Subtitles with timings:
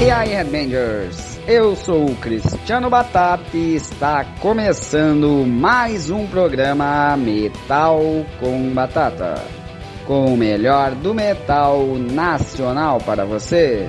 [0.00, 1.38] E aí, Headbangers?
[1.46, 8.00] Eu sou o Cristiano Batata e está começando mais um programa Metal
[8.40, 9.44] com Batata,
[10.06, 13.86] com o melhor do metal nacional para você.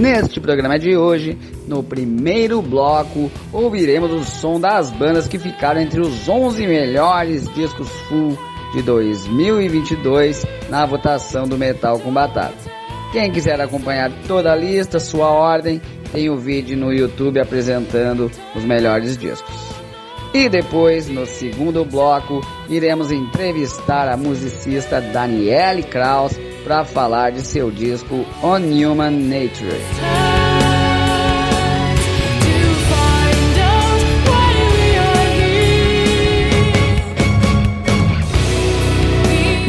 [0.00, 1.36] Neste programa de hoje,
[1.68, 7.86] no primeiro bloco, ouviremos o som das bandas que ficaram entre os 11 melhores discos
[8.08, 8.38] full
[8.72, 12.54] de 2022 na votação do Metal com Batata.
[13.12, 18.64] Quem quiser acompanhar toda a lista, sua ordem, tem o vídeo no YouTube apresentando os
[18.64, 19.54] melhores discos.
[20.32, 22.40] E depois, no segundo bloco,
[22.70, 26.32] iremos entrevistar a musicista Danielle Kraus
[26.64, 29.80] para falar de seu disco On Human Nature.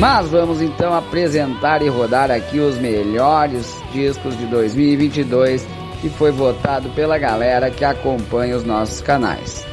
[0.02, 5.64] Mas vamos então apresentar e rodar aqui os melhores discos de 2022
[6.02, 9.64] que foi votado pela galera que acompanha os nossos canais.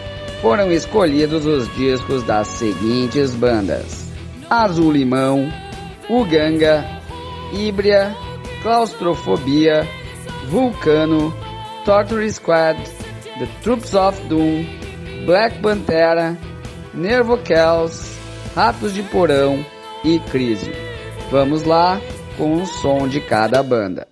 [0.42, 4.06] Foram escolhidos os discos das seguintes bandas:
[4.50, 5.50] Azul Limão,
[6.10, 6.84] Uganga,
[7.52, 8.14] Híbria,
[8.62, 9.86] Claustrofobia,
[10.48, 11.32] Vulcano,
[11.84, 12.78] Torture Squad,
[13.38, 14.64] The Troops of Doom,
[15.26, 16.36] Black Pantera,
[16.94, 18.18] Nervocels,
[18.54, 19.64] Ratos de Porão
[20.04, 20.72] e Crise.
[21.30, 22.00] Vamos lá
[22.36, 24.06] com o som de cada banda.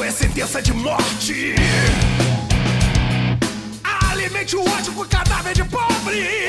[0.00, 1.54] É sentença de morte.
[4.10, 6.46] Alimente o ódio com cadáver de pobre.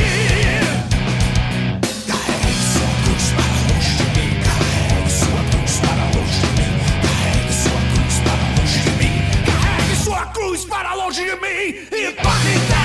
[2.07, 4.31] Carregue sua cruz para longe de mim.
[4.45, 6.73] Carregue sua cruz para longe de mim.
[7.01, 9.17] Carregue sua cruz para longe de mim.
[9.45, 12.78] Carregue sua cruz para longe de mim.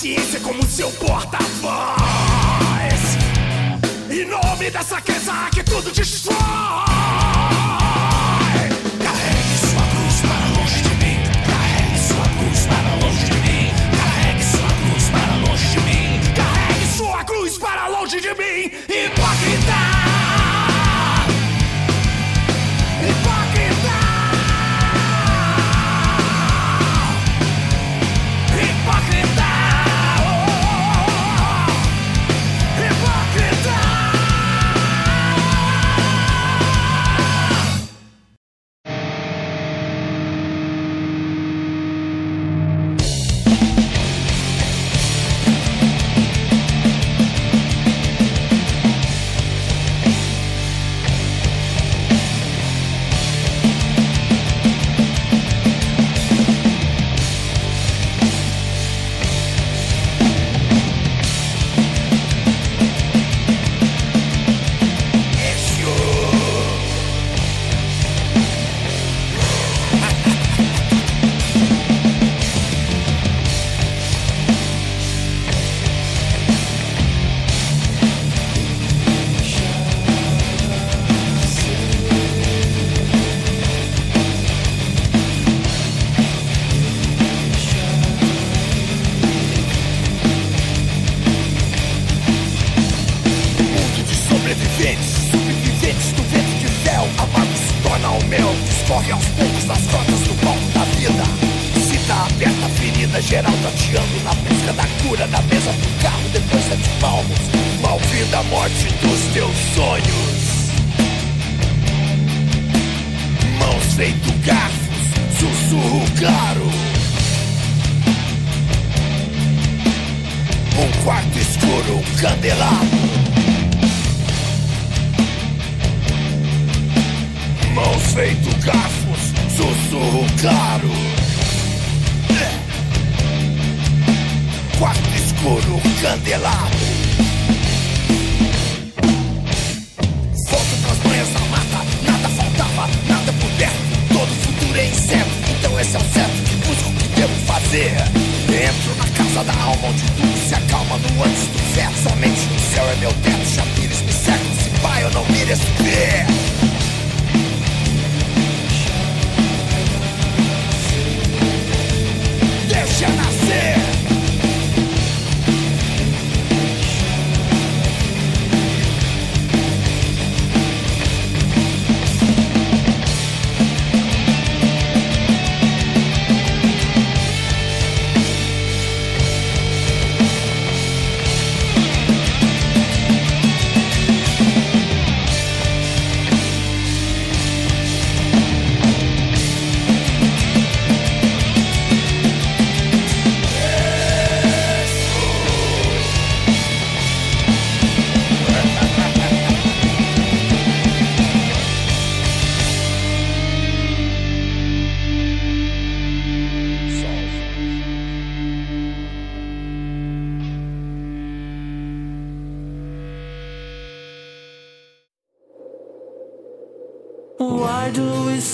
[0.00, 1.40] Ciência como seu porta-voz.
[4.10, 6.38] Em nome dessa crença que tudo destrói.
[9.04, 11.18] Carregue sua cruz para longe de mim.
[11.44, 13.68] Carregue sua cruz para longe de mim.
[14.00, 16.20] Carregue sua cruz para longe de mim.
[16.34, 18.79] Carregue sua cruz para longe de mim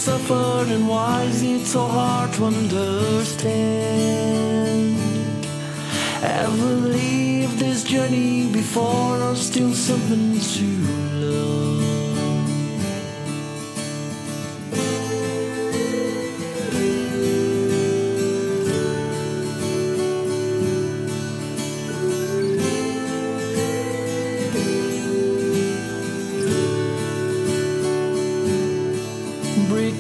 [0.07, 3.47] do we suffer and why is it so hard to understand?
[6.23, 10.65] Ever leave this journey before or still something to
[11.25, 11.86] love?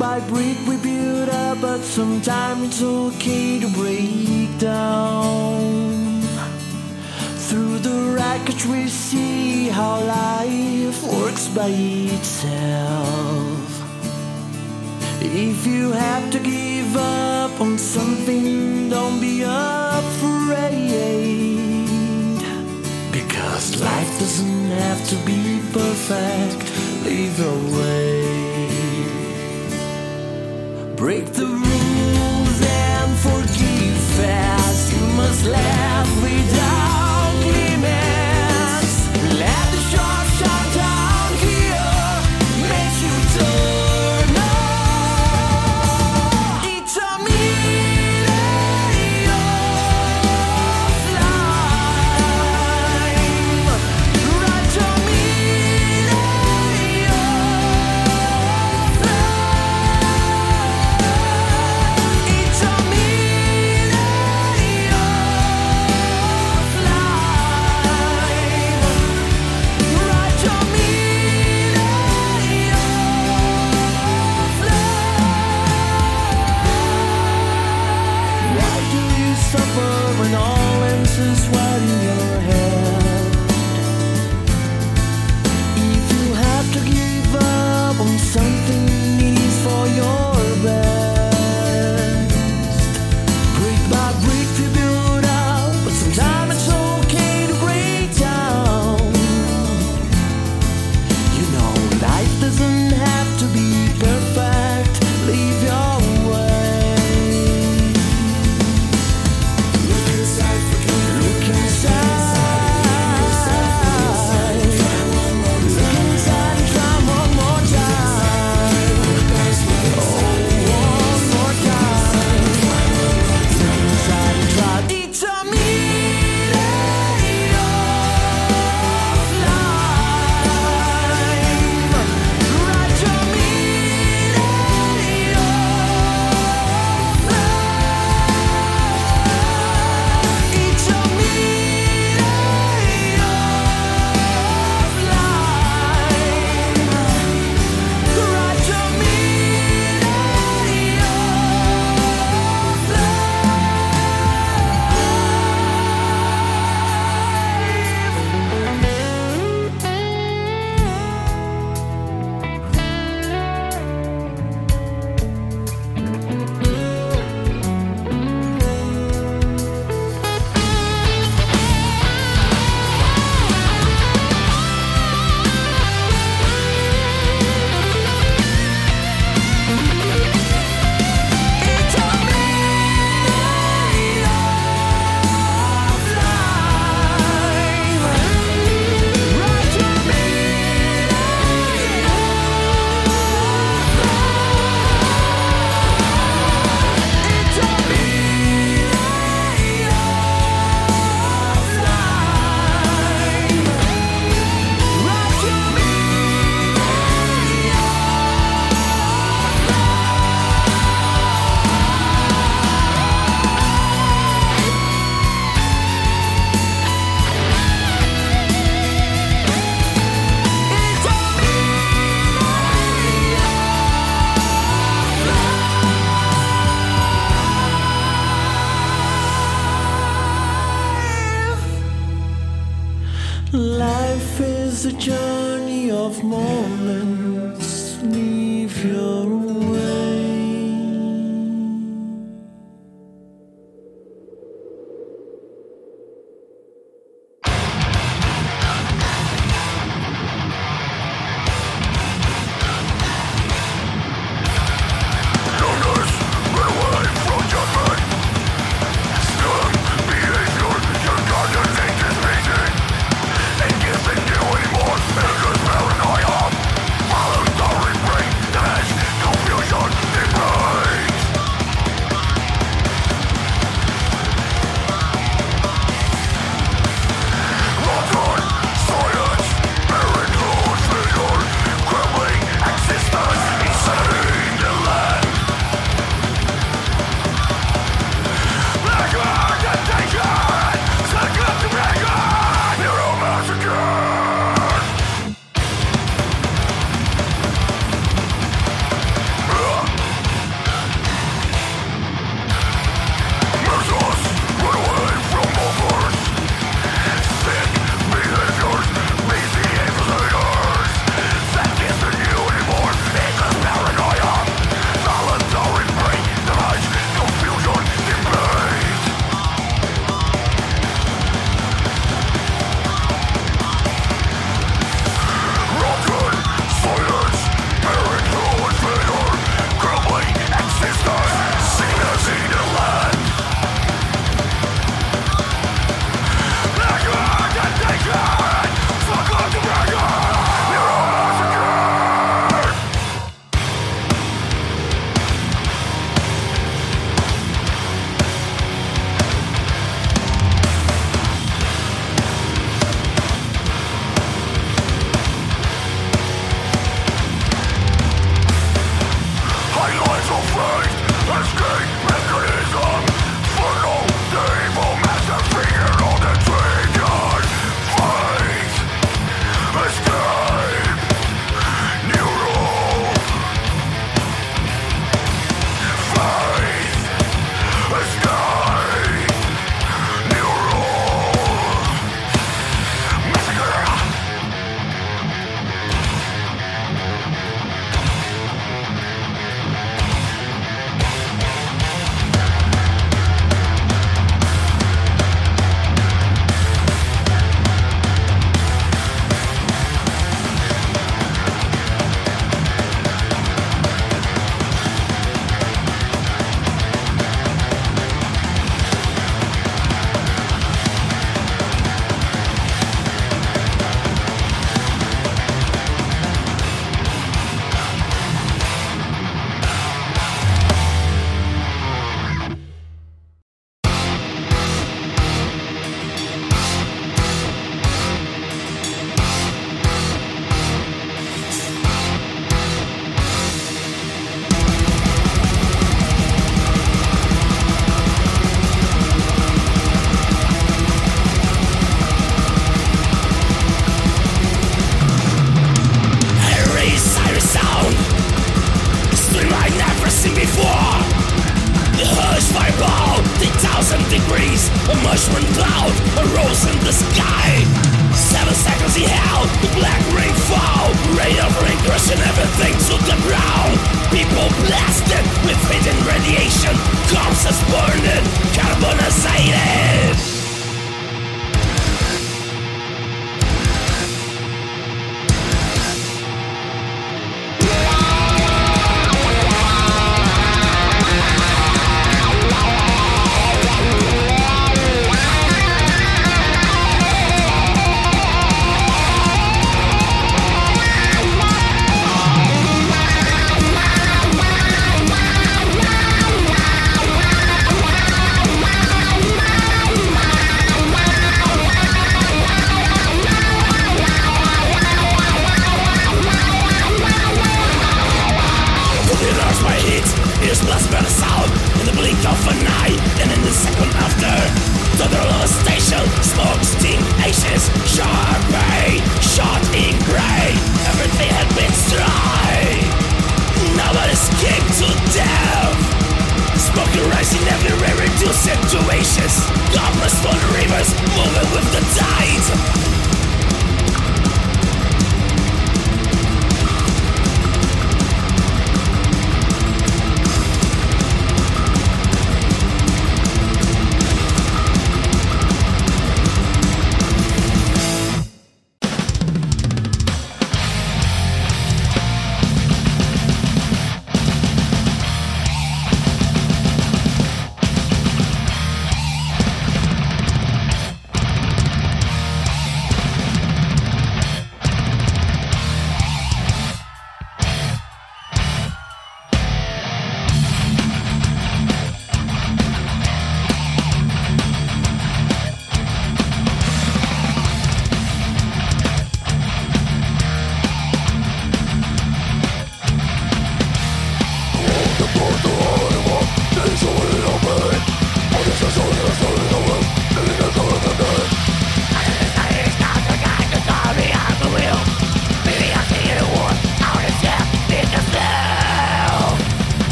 [0.00, 6.22] By brick we build up, but sometimes it's okay to break down.
[7.46, 11.68] Through the wreckage we see how life works by
[12.16, 13.68] itself.
[15.20, 20.80] If you have to give up on something, don't be afraid.
[23.12, 26.70] Because life doesn't have to be perfect.
[27.40, 28.49] Your way.
[31.00, 34.92] Break the rules and forgive fast.
[34.92, 37.09] You must laugh without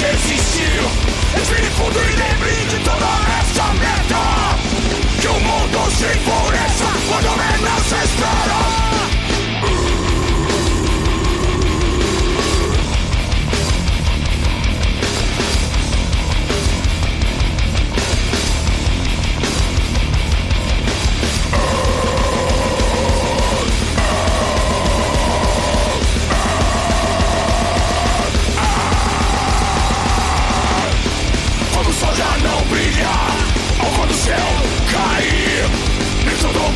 [0.00, 0.82] gente existiu.
[1.34, 3.06] Respire fundo e lembre de toda
[3.40, 4.58] essa merda
[5.20, 6.39] Que o mundo se foi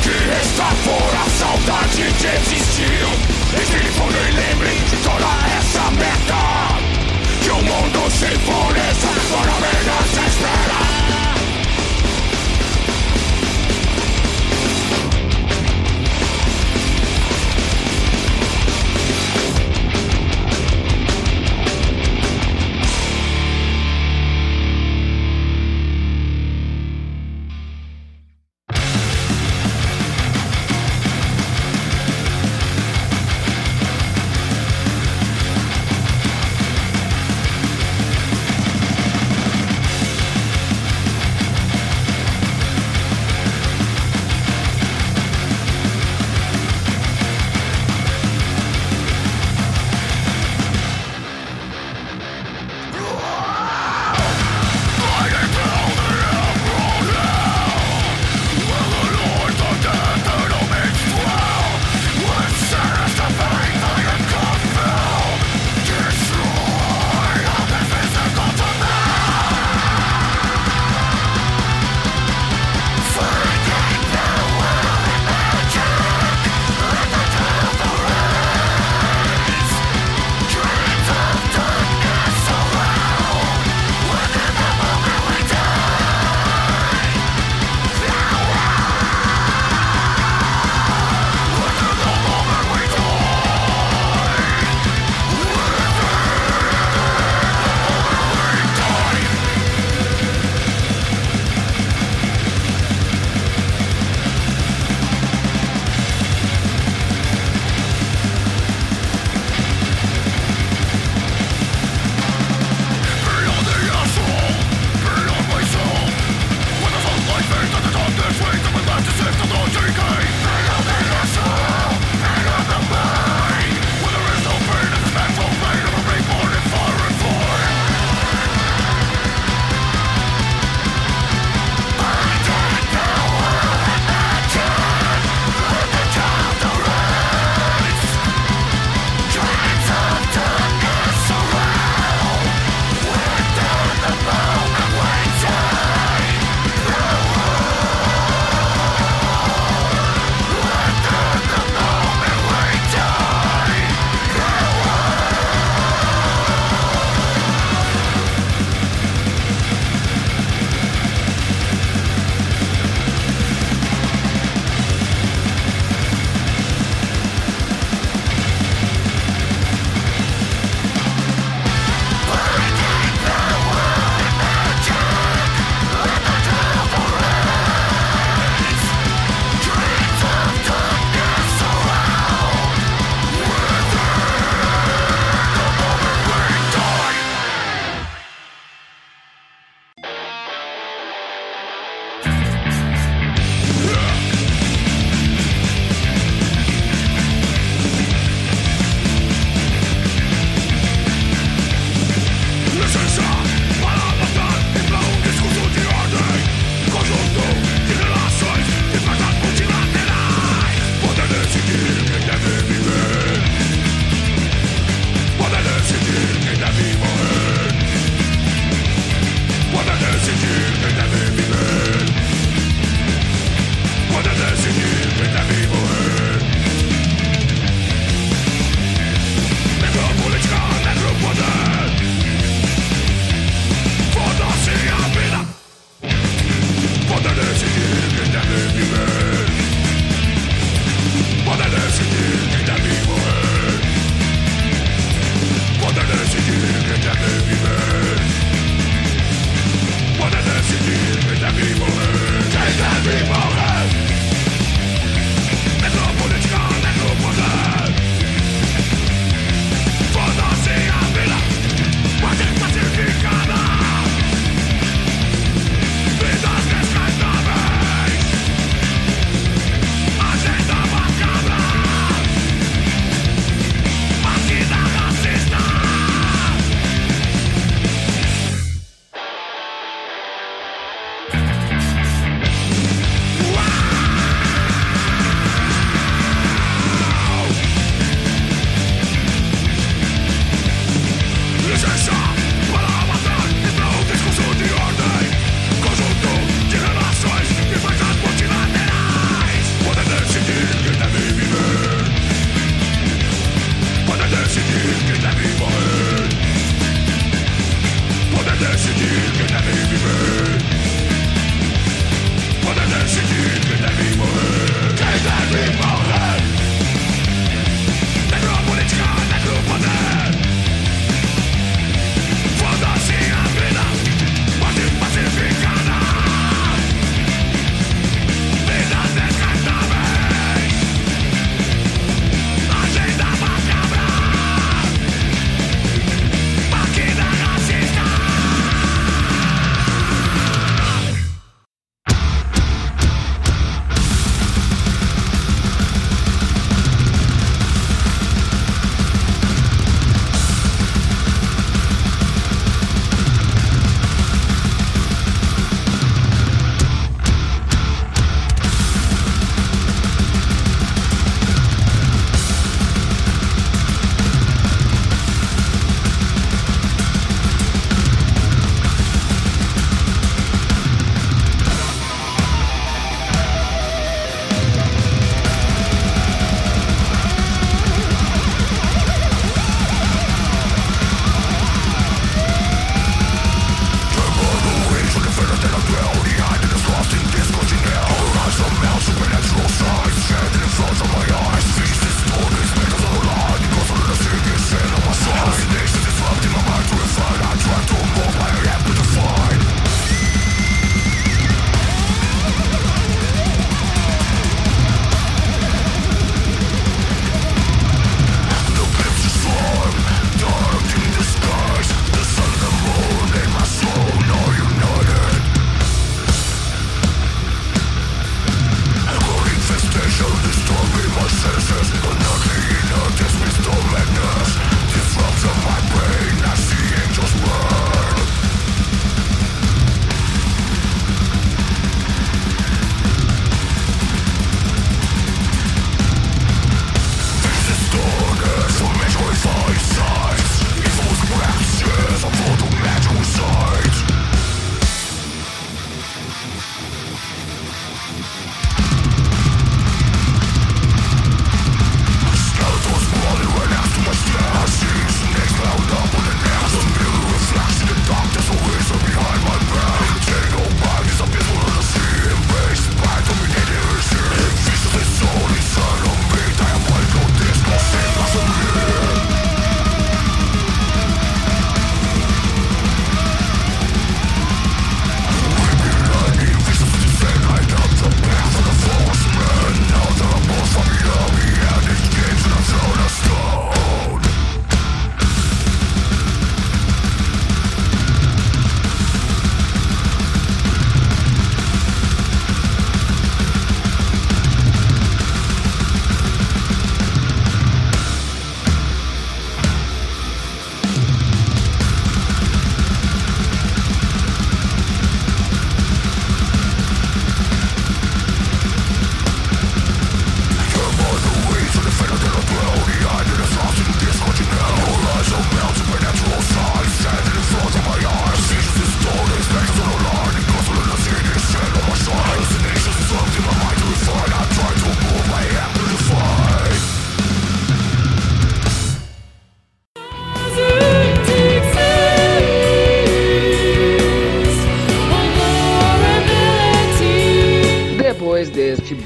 [0.04, 3.06] que está fora a saudade de existir.
[3.58, 6.42] Escrevam e lembrem de toda essa merda.
[7.40, 10.83] Que o mundo se for essa, agora apenas espera.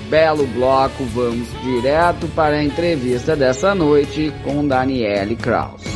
[0.09, 5.88] Belo bloco, vamos direto para a entrevista dessa noite com Daniele Kraus.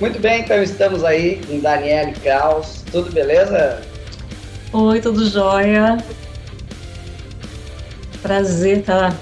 [0.00, 2.82] Muito bem, então estamos aí com Daniele Kraus.
[2.90, 3.82] Tudo beleza?
[4.72, 5.98] Oi, tudo jóia.
[8.22, 9.14] Prazer estar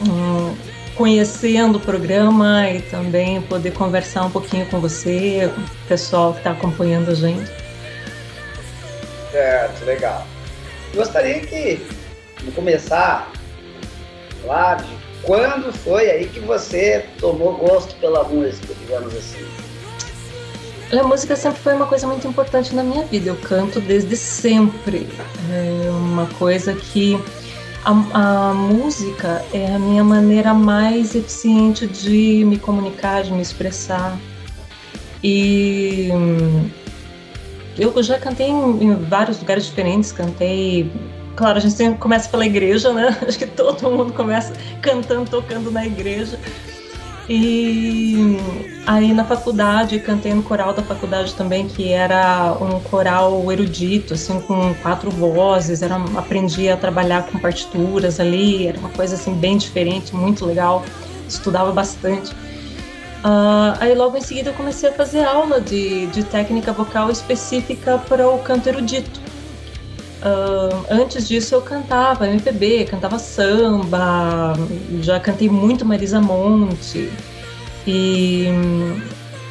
[0.00, 0.56] um,
[0.96, 6.52] conhecendo o programa e também poder conversar um pouquinho com você, o pessoal que está
[6.52, 7.50] acompanhando a gente.
[9.30, 10.26] Certo, legal.
[10.94, 11.84] Gostaria que,
[12.54, 13.30] começar
[14.42, 19.61] falar de quando foi aí que você tomou gosto pela música, digamos assim.
[20.92, 23.30] A música sempre foi uma coisa muito importante na minha vida.
[23.30, 25.08] Eu canto desde sempre.
[25.50, 27.18] É uma coisa que
[27.82, 34.18] a, a, música é a minha maneira mais eficiente de me comunicar, de me expressar.
[35.24, 36.10] E
[37.78, 40.12] eu já cantei em, em vários lugares diferentes.
[40.12, 40.92] Cantei
[41.34, 43.16] claro, a gente sempre começa pela igreja, né?
[43.26, 46.38] Acho que todo mundo começa cantando, tocando na igreja.
[47.34, 48.36] E
[48.86, 54.38] aí na faculdade, cantei no coral da faculdade também, que era um coral erudito, assim,
[54.42, 59.56] com quatro vozes, era, aprendi a trabalhar com partituras ali, era uma coisa assim bem
[59.56, 60.84] diferente, muito legal,
[61.26, 62.32] estudava bastante.
[63.24, 67.96] Uh, aí logo em seguida eu comecei a fazer aula de, de técnica vocal específica
[67.96, 69.21] para o canto erudito.
[70.22, 74.54] Uh, antes disso eu cantava MPB, cantava samba,
[75.00, 77.10] já cantei muito Marisa Monte.
[77.86, 78.46] E,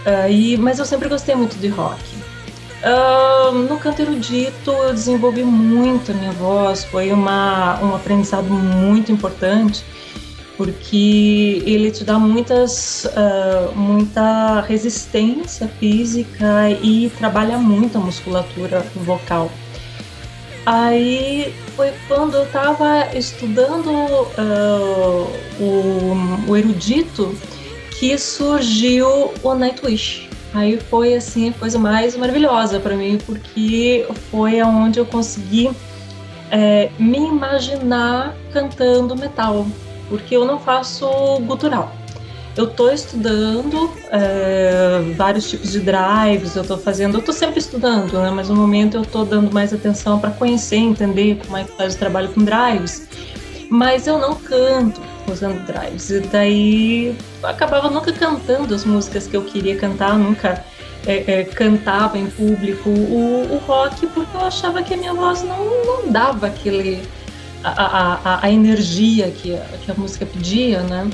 [0.06, 2.02] uh, mas eu sempre gostei muito de rock.
[2.84, 9.12] Uh, no canto erudito eu desenvolvi muito a minha voz, foi uma, um aprendizado muito
[9.12, 9.84] importante
[10.58, 19.50] porque ele te dá muitas, uh, muita resistência física e trabalha muito a musculatura vocal.
[20.66, 25.28] Aí foi quando eu estava estudando uh,
[25.60, 27.36] o, o, erudito
[27.98, 30.30] que surgiu o Nightwish.
[30.54, 35.72] Aí foi assim a coisa mais maravilhosa para mim, porque foi aonde eu consegui
[36.52, 39.66] é, me imaginar cantando metal,
[40.10, 41.08] porque eu não faço
[41.42, 41.92] gutural.
[42.56, 48.20] Eu estou estudando é, vários tipos de drives, eu estou fazendo, eu estou sempre estudando,
[48.20, 48.30] né?
[48.30, 51.96] Mas no momento eu estou dando mais atenção para conhecer, entender como é que faz
[51.96, 53.08] o trabalho com drives.
[53.70, 56.10] Mas eu não canto usando drives.
[56.10, 60.62] E daí eu acabava nunca cantando as músicas que eu queria cantar, nunca
[61.06, 65.42] é, é, cantava em público o, o, rock, porque eu achava que a minha voz
[65.44, 67.02] não, não dava aquele.
[67.64, 71.08] A, a, a energia que, que a música pedia, né?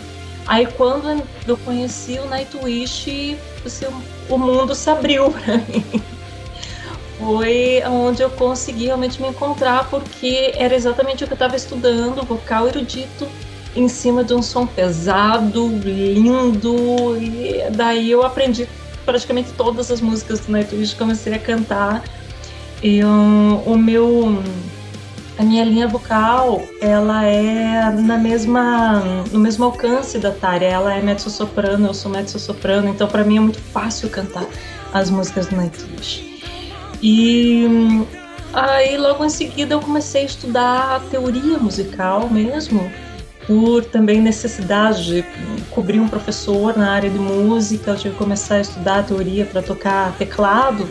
[0.47, 3.85] Aí quando eu conheci o Nightwish, assim,
[4.29, 6.01] o mundo se abriu para mim.
[7.19, 12.23] Foi onde eu consegui realmente me encontrar, porque era exatamente o que eu estava estudando,
[12.23, 13.27] vocal erudito,
[13.75, 18.67] em cima de um som pesado, lindo, e daí eu aprendi
[19.05, 22.03] praticamente todas as músicas do Nightwish, comecei a cantar.
[22.83, 24.43] E um, o meu
[25.37, 28.99] a minha linha vocal, ela é na mesma,
[29.31, 30.67] no mesmo alcance da Tária.
[30.67, 34.45] Ela é mezzo-soprano, eu sou mezzo-soprano, então para mim é muito fácil cantar
[34.93, 36.41] as músicas do Nightwish.
[37.03, 37.67] E
[38.51, 42.91] aí logo em seguida eu comecei a estudar a teoria musical mesmo,
[43.45, 45.25] por também necessidade de
[45.69, 49.45] cobrir um professor na área de música, eu tive que começar a estudar a teoria
[49.45, 50.89] para tocar teclado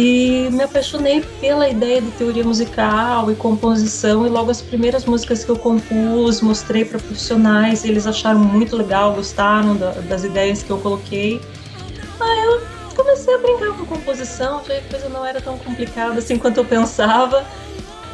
[0.00, 5.44] e me apaixonei pela ideia de teoria musical e composição e logo as primeiras músicas
[5.44, 10.70] que eu compus mostrei para profissionais eles acharam muito legal, gostaram da, das ideias que
[10.70, 11.40] eu coloquei.
[12.20, 12.62] Aí eu
[12.94, 16.64] comecei a brincar com composição, já a coisa não era tão complicada assim quanto eu
[16.64, 17.44] pensava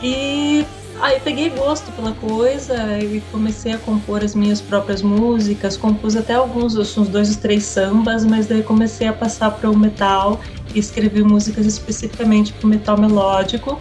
[0.02, 0.64] e
[1.02, 6.32] aí peguei gosto pela coisa e comecei a compor as minhas próprias músicas, compus até
[6.32, 10.40] alguns, uns dois três sambas, mas daí comecei a passar para o metal
[10.74, 13.78] e escrevi músicas especificamente para o metal melódico.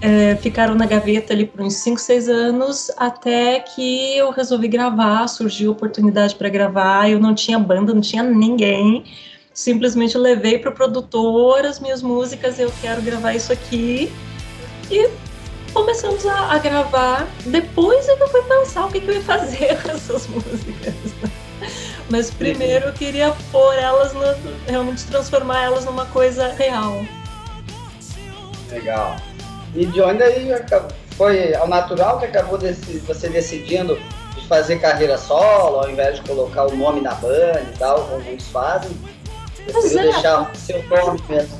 [0.00, 5.26] É, ficaram na gaveta ali por uns 5, 6 anos, até que eu resolvi gravar,
[5.26, 9.04] surgiu a oportunidade para gravar, eu não tinha banda, não tinha ninguém,
[9.52, 14.08] simplesmente levei para o produtor as minhas músicas, eu quero gravar isso aqui,
[14.88, 15.10] e
[15.72, 17.28] começamos a, a, gravar.
[17.44, 20.94] Depois é eu fui pensar o que, que eu ia fazer com essas músicas.
[22.10, 24.22] Mas primeiro eu queria pôr elas, no,
[24.66, 27.04] realmente transformar elas numa coisa real.
[28.70, 29.16] Legal.
[29.74, 30.48] E de onde aí
[31.16, 33.98] foi ao natural que acabou desse, você decidindo
[34.34, 38.22] de fazer carreira solo, ao invés de colocar o nome na banda e tal, como
[38.22, 38.90] muitos fazem?
[39.64, 40.02] Preferiu é.
[40.04, 41.58] deixar o seu nome mesmo.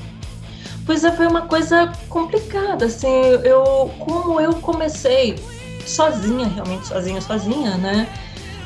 [0.86, 3.12] Pois é, foi uma coisa complicada, assim,
[3.44, 5.36] eu, como eu comecei
[5.84, 8.08] sozinha, realmente sozinha, sozinha, né?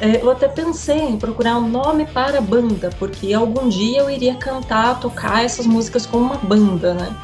[0.03, 4.11] É, eu até pensei em procurar um nome para a banda, porque algum dia eu
[4.11, 7.17] iria cantar, tocar essas músicas com uma banda, né?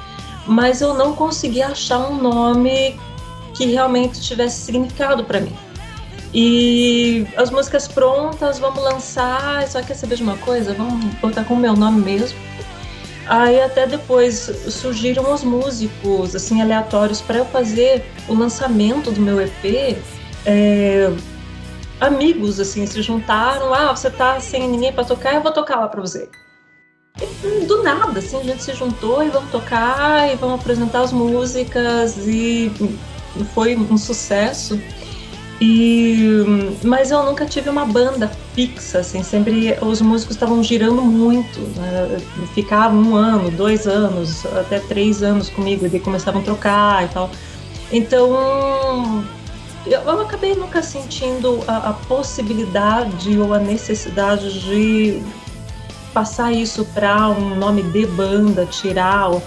[0.47, 2.99] Mas eu não consegui achar um nome
[3.53, 5.53] que realmente tivesse significado para mim.
[6.33, 10.73] E as músicas prontas, vamos lançar, só quer saber de uma coisa?
[10.73, 12.39] Vamos botar com o meu nome mesmo
[13.29, 19.39] Aí até depois surgiram os músicos assim aleatórios para eu fazer o lançamento do meu
[19.39, 19.99] EP.
[20.47, 21.13] É,
[22.01, 25.89] amigos assim se juntaram, ah, você tá sem ninguém para tocar, eu vou tocar lá
[25.89, 26.29] para você.
[27.21, 31.13] E, do nada, assim, a gente se juntou e vamos tocar e vamos apresentar as
[31.13, 32.71] músicas e
[33.55, 34.81] foi um sucesso.
[35.61, 36.45] E,
[36.85, 42.19] mas eu nunca tive uma banda fixa, assim, sempre os músicos estavam girando muito, né?
[42.55, 47.29] ficavam um ano, dois anos, até três anos comigo, e começavam a trocar e tal.
[47.91, 49.25] Então,
[49.91, 55.23] eu, eu acabei nunca sentindo a, a, possibilidade ou a necessidade de
[56.13, 59.43] passar isso para um nome de banda, tirar o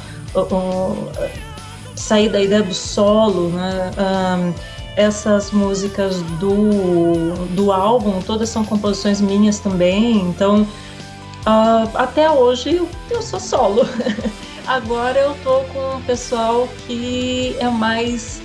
[1.96, 3.92] sair da ideia do solo, né?
[3.98, 4.54] Um,
[4.96, 12.90] essas músicas do, do álbum, todas são composições minhas também, então uh, até hoje eu,
[13.10, 13.88] eu sou solo.
[14.68, 18.42] Agora eu tô com um pessoal que é mais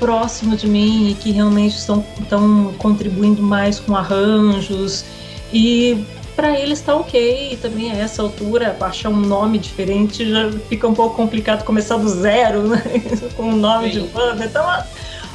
[0.00, 5.04] próximo de mim e que realmente estão, estão contribuindo mais com arranjos
[5.52, 10.88] e para eles está ok também a essa altura achar um nome diferente já fica
[10.88, 12.82] um pouco complicado começar do zero né?
[13.36, 14.00] com um nome Sim.
[14.00, 14.64] de banda então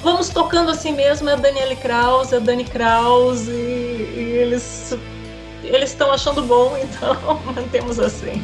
[0.06, 4.96] vamos tocando assim mesmo, é a Daniele Kraus, é a Dani Kraus, e, e eles
[5.64, 8.44] eles estão achando bom, então mantemos assim.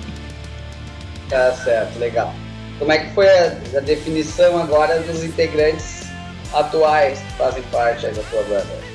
[1.29, 2.33] Tá certo, legal.
[2.79, 6.10] Como é que foi a, a definição agora dos integrantes
[6.53, 8.91] atuais fazem parte da tua banda?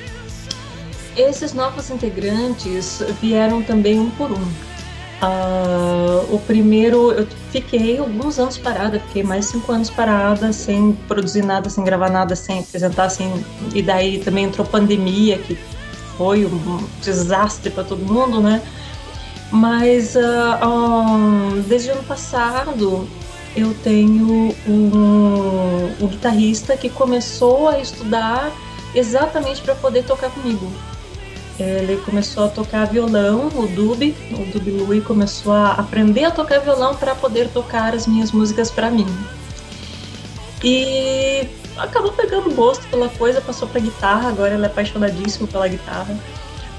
[1.15, 4.67] Esses novos integrantes vieram também um por um.
[5.19, 11.43] Uh, o primeiro, eu fiquei alguns anos parada, fiquei mais cinco anos parada, sem produzir
[11.43, 13.33] nada, sem gravar nada, sem apresentar, sem...
[13.73, 15.57] e daí também entrou pandemia, que
[16.17, 18.61] foi um desastre para todo mundo, né?
[19.51, 23.07] Mas uh, um, desde o ano passado
[23.57, 28.51] eu tenho um, um guitarrista que começou a estudar
[28.93, 30.71] exatamente para poder tocar comigo.
[31.59, 36.59] Ele começou a tocar violão, o Dub, o Dub Louie começou a aprender a tocar
[36.59, 39.07] violão para poder tocar as minhas músicas para mim.
[40.63, 41.47] E
[41.77, 46.15] acabou pegando gosto pela coisa, passou para guitarra, agora ele é apaixonadíssimo pela guitarra.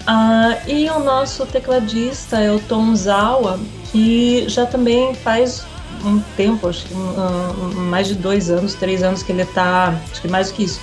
[0.08, 3.58] Uh, e o nosso tecladista é o Tom Zawa,
[3.90, 5.66] que já também faz
[6.04, 10.20] um tempo, acho que uh, mais de dois anos, três anos que ele está, acho
[10.20, 10.80] que mais do que isso,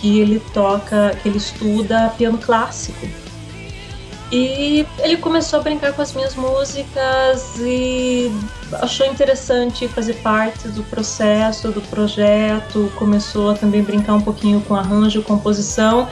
[0.00, 3.06] que ele toca, que ele estuda piano clássico.
[4.30, 8.30] E ele começou a brincar com as minhas músicas e
[8.74, 14.74] achou interessante fazer parte do processo, do projeto, começou a também brincar um pouquinho com
[14.74, 16.06] arranjo, composição,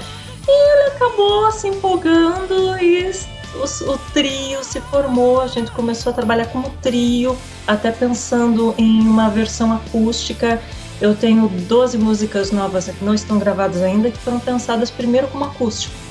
[0.49, 3.11] e ele acabou se empolgando e
[3.55, 7.37] o, o trio se formou, a gente começou a trabalhar como trio,
[7.67, 10.61] até pensando em uma versão acústica.
[11.01, 15.45] Eu tenho 12 músicas novas que não estão gravadas ainda, que foram pensadas primeiro como
[15.45, 16.07] acústico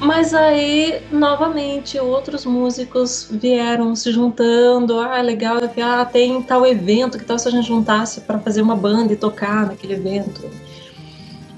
[0.00, 4.98] mas aí, novamente, outros músicos vieram se juntando.
[4.98, 8.74] Ah, legal, ah, tem tal evento, que tal se a gente juntasse para fazer uma
[8.74, 10.50] banda e tocar naquele evento?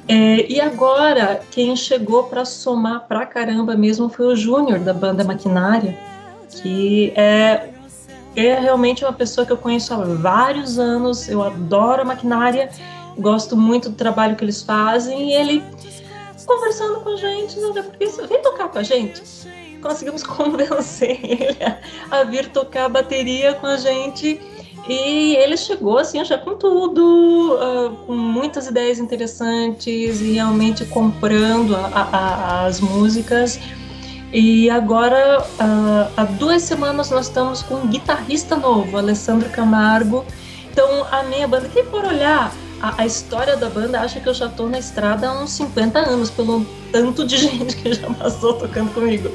[0.09, 5.23] É, e agora, quem chegou para somar pra caramba mesmo foi o Júnior, da banda
[5.23, 5.97] Maquinária,
[6.51, 7.69] que é,
[8.35, 11.29] é realmente uma pessoa que eu conheço há vários anos.
[11.29, 12.71] Eu adoro a Maquinária,
[13.19, 15.63] gosto muito do trabalho que eles fazem, e ele
[16.47, 17.83] conversando com a gente, né?
[17.83, 19.23] Porque vem tocar com a gente.
[19.81, 24.41] Conseguimos convencer ele a, a vir tocar a bateria com a gente.
[24.89, 31.77] E ele chegou assim já com tudo, uh, com muitas ideias interessantes e realmente comprando
[31.77, 33.61] a, a, as músicas.
[34.33, 40.25] E agora, uh, há duas semanas, nós estamos com um guitarrista novo, Alessandro Camargo.
[40.71, 44.33] Então, a minha banda, quem for olhar, a, a, história da banda acha que eu
[44.33, 48.55] já tô na estrada há uns 50 anos, pelo tanto de gente que já passou
[48.55, 49.31] tocando comigo.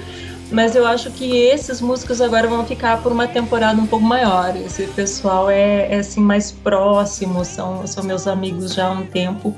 [0.52, 4.56] Mas eu acho que esses músicos agora vão ficar por uma temporada um pouco maior.
[4.56, 9.56] Esse pessoal é, é assim mais próximo, são, são meus amigos já há um tempo.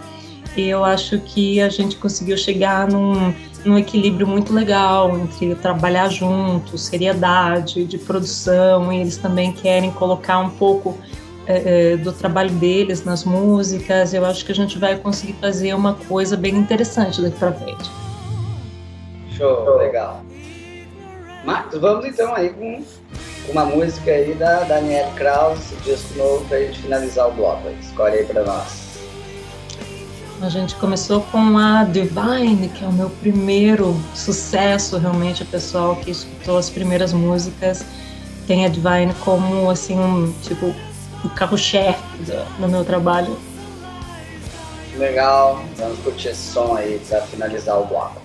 [0.58, 3.34] E eu acho que a gente conseguiu chegar num,
[3.66, 10.40] num equilíbrio muito legal entre trabalhar juntos, seriedade de produção, e eles também querem colocar
[10.40, 10.98] um pouco
[11.46, 14.14] é, do trabalho deles nas músicas.
[14.14, 17.90] Eu acho que a gente vai conseguir fazer uma coisa bem interessante daqui para frente.
[19.32, 20.24] Show, legal.
[21.46, 22.84] Marcos, vamos então aí com
[23.50, 27.68] uma música aí da Danielle Krause, disco novo pra gente finalizar o bloco.
[27.82, 28.89] Escolhe aí pra nós.
[30.42, 35.98] A gente começou com a Divine, que é o meu primeiro sucesso, realmente, o pessoal
[35.98, 37.84] que escutou as primeiras músicas
[38.48, 40.74] tem a Divine como, assim, um, tipo,
[41.26, 42.02] o carro-chefe
[42.58, 43.38] no meu trabalho.
[44.96, 48.19] Legal, vamos curtir esse som aí para finalizar o bloco.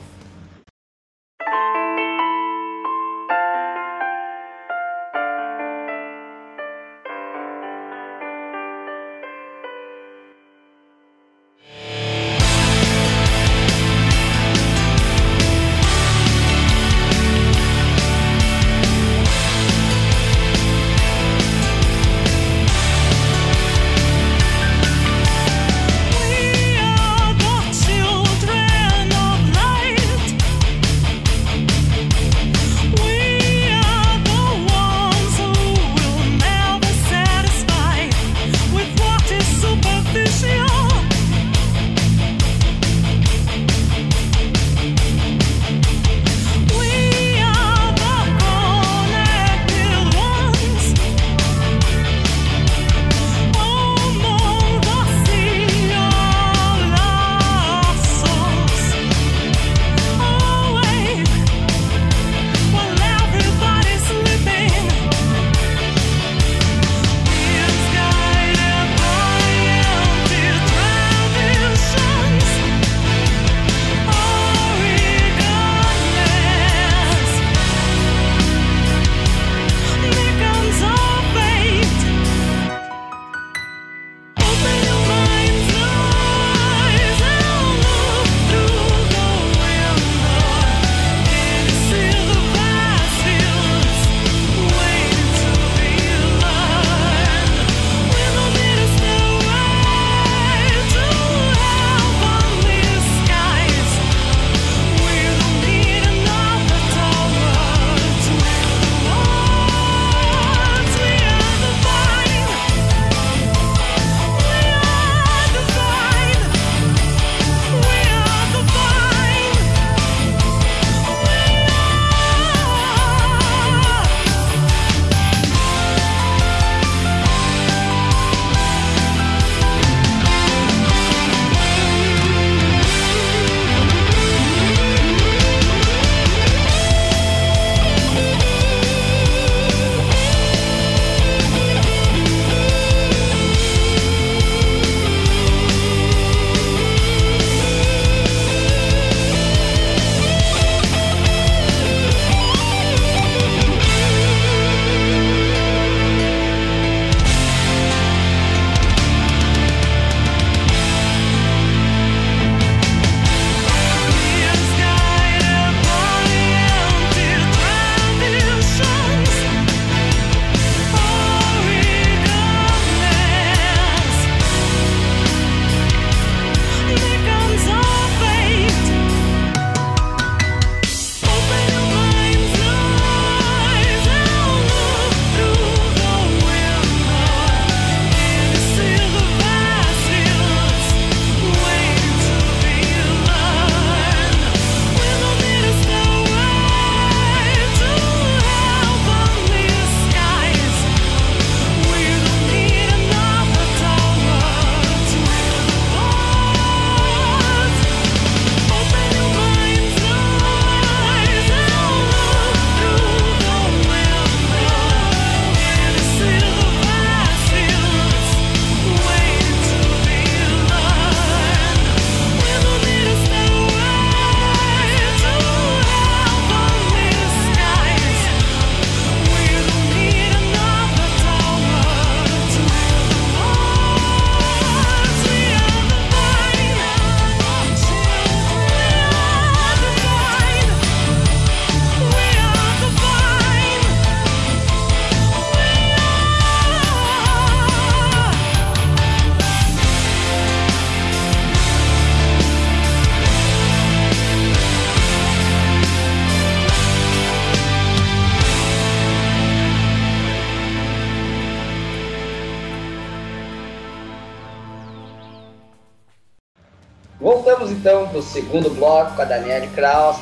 [268.55, 270.16] Segundo bloco com a Daniele Kraus.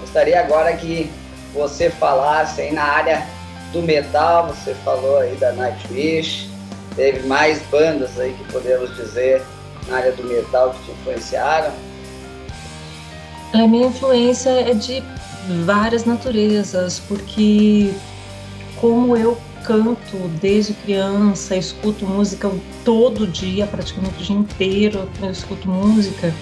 [0.00, 1.10] Gostaria agora que
[1.52, 3.26] você falasse aí na área
[3.70, 6.48] do metal, você falou aí da Nightwish,
[6.94, 9.42] teve mais bandas aí que podemos dizer
[9.88, 11.70] na área do metal que te influenciaram?
[13.52, 15.02] A minha influência é de
[15.66, 17.92] várias naturezas, porque
[18.80, 22.50] como eu canto desde criança, escuto música
[22.86, 26.32] todo dia, praticamente o dia inteiro eu escuto música.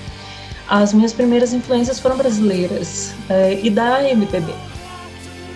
[0.68, 4.52] As minhas primeiras influências foram brasileiras é, e da MPB.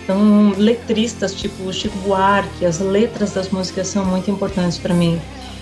[0.03, 5.19] Então, letristas tipo Chico Buarque, as letras das músicas são muito importantes para mim.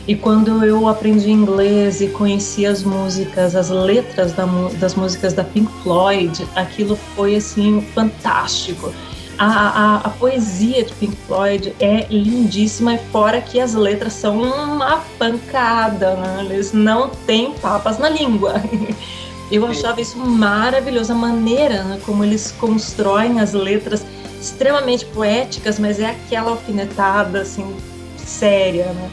[0.07, 4.45] E quando eu aprendi inglês e conheci as músicas, as letras da,
[4.79, 8.93] das músicas da Pink Floyd, aquilo foi assim fantástico.
[9.37, 15.03] A, a, a, poesia de Pink Floyd é lindíssima, fora que as letras são uma
[15.19, 16.47] pancada, né?
[16.49, 18.55] eles não têm papas na língua.
[19.51, 24.05] Eu achava isso maravilhoso, a maneira né, como eles constroem as letras
[24.39, 27.75] extremamente poéticas, mas é aquela alfinetada assim,
[28.17, 29.09] séria, né?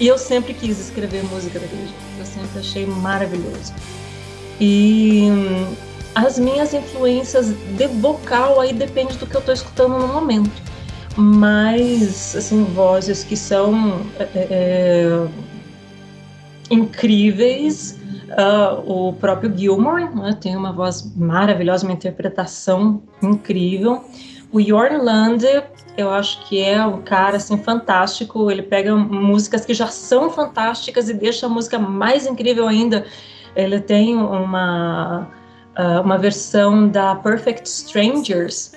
[0.00, 3.74] E eu sempre quis escrever música daquele jeito, eu sempre achei maravilhoso.
[4.60, 5.28] E
[6.14, 10.62] as minhas influências de vocal aí depende do que eu estou escutando no momento.
[11.16, 15.28] Mas, assim, vozes que são é, é
[16.70, 17.97] incríveis.
[18.28, 24.04] Uh, o próprio Gilmore né, tem uma voz maravilhosa, uma interpretação incrível.
[24.52, 25.46] O Jorn Lande,
[25.96, 28.50] eu acho que é um cara assim fantástico.
[28.50, 33.04] Ele pega músicas que já são fantásticas e deixa a música mais incrível ainda.
[33.56, 35.28] Ele tem uma
[35.78, 38.72] uh, uma versão da Perfect Strangers,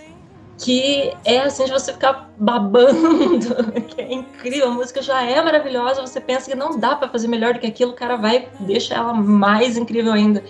[0.61, 6.01] que é assim de você ficar babando, que é incrível, a música já é maravilhosa,
[6.01, 8.93] você pensa que não dá para fazer melhor do que aquilo, o cara vai deixa
[8.93, 10.43] ela mais incrível ainda.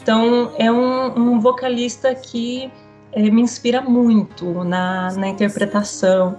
[0.00, 2.72] Então é um, um vocalista que
[3.12, 6.36] é, me inspira muito na, na interpretação.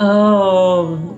[0.00, 1.16] Uh,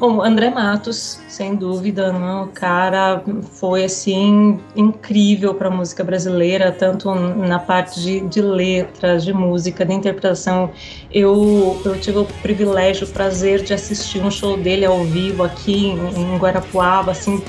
[0.00, 2.44] Bom, André Matos, sem dúvida, não?
[2.44, 3.22] o cara
[3.52, 9.84] foi assim incrível para a música brasileira, tanto na parte de, de, letras, de música,
[9.84, 10.70] de interpretação.
[11.12, 15.88] Eu, eu tive o privilégio, o prazer de assistir um show dele ao vivo aqui
[15.88, 17.44] em, em Guarapuava, assim,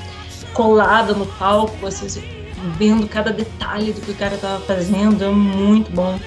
[0.52, 2.22] colada no palco, assim,
[2.76, 6.20] vendo cada detalhe do que o cara estava fazendo, é muito bom.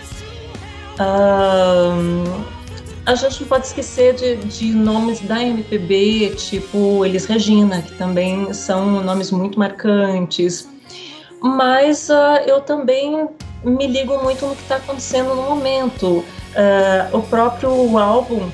[0.99, 2.54] Uh,
[3.05, 8.51] a gente não pode esquecer de, de, nomes da MPB, tipo Elis Regina, que também
[8.51, 10.67] são nomes muito marcantes.
[11.41, 13.27] Mas uh, eu também
[13.63, 16.07] me ligo muito no que está acontecendo no momento.
[16.07, 18.49] Uh, o próprio álbum,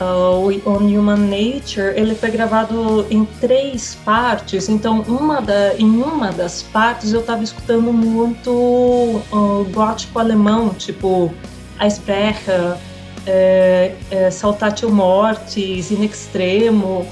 [0.00, 4.68] uh, On Human Nature, ele foi gravado em três partes.
[4.68, 11.32] Então, uma da, em uma das partes eu estava escutando muito uh, gótico alemão, tipo
[11.78, 12.76] A Sprecher,
[13.26, 17.06] é, é, Saltatio Mortis, In Extremo.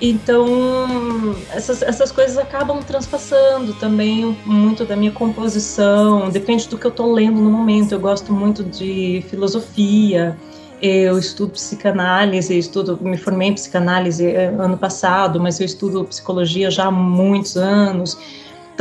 [0.00, 6.90] Então, essas, essas coisas acabam transpassando também muito da minha composição, depende do que eu
[6.90, 7.92] estou lendo no momento.
[7.92, 10.36] Eu gosto muito de filosofia,
[10.80, 16.68] eu estudo psicanálise, estudo, me formei em psicanálise é, ano passado, mas eu estudo psicologia
[16.68, 18.18] já há muitos anos.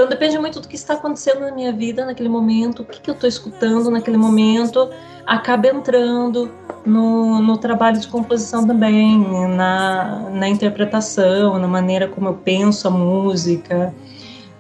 [0.02, 3.08] Então, depende muito do que está acontecendo na minha vida naquele momento, o que, que
[3.08, 4.90] eu estou escutando naquele momento
[5.28, 6.52] acaba entrando
[6.84, 12.90] no, no trabalho de composição também, na, na interpretação, na maneira como eu penso a
[12.90, 13.94] música.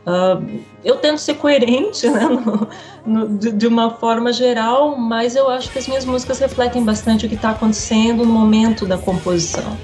[0.05, 2.67] Uh, eu tento ser coerente né, no,
[3.03, 7.25] no, de, de, uma forma geral, mas eu acho que as minhas músicas refletem bastante
[7.25, 9.75] o que está acontecendo no momento da composição.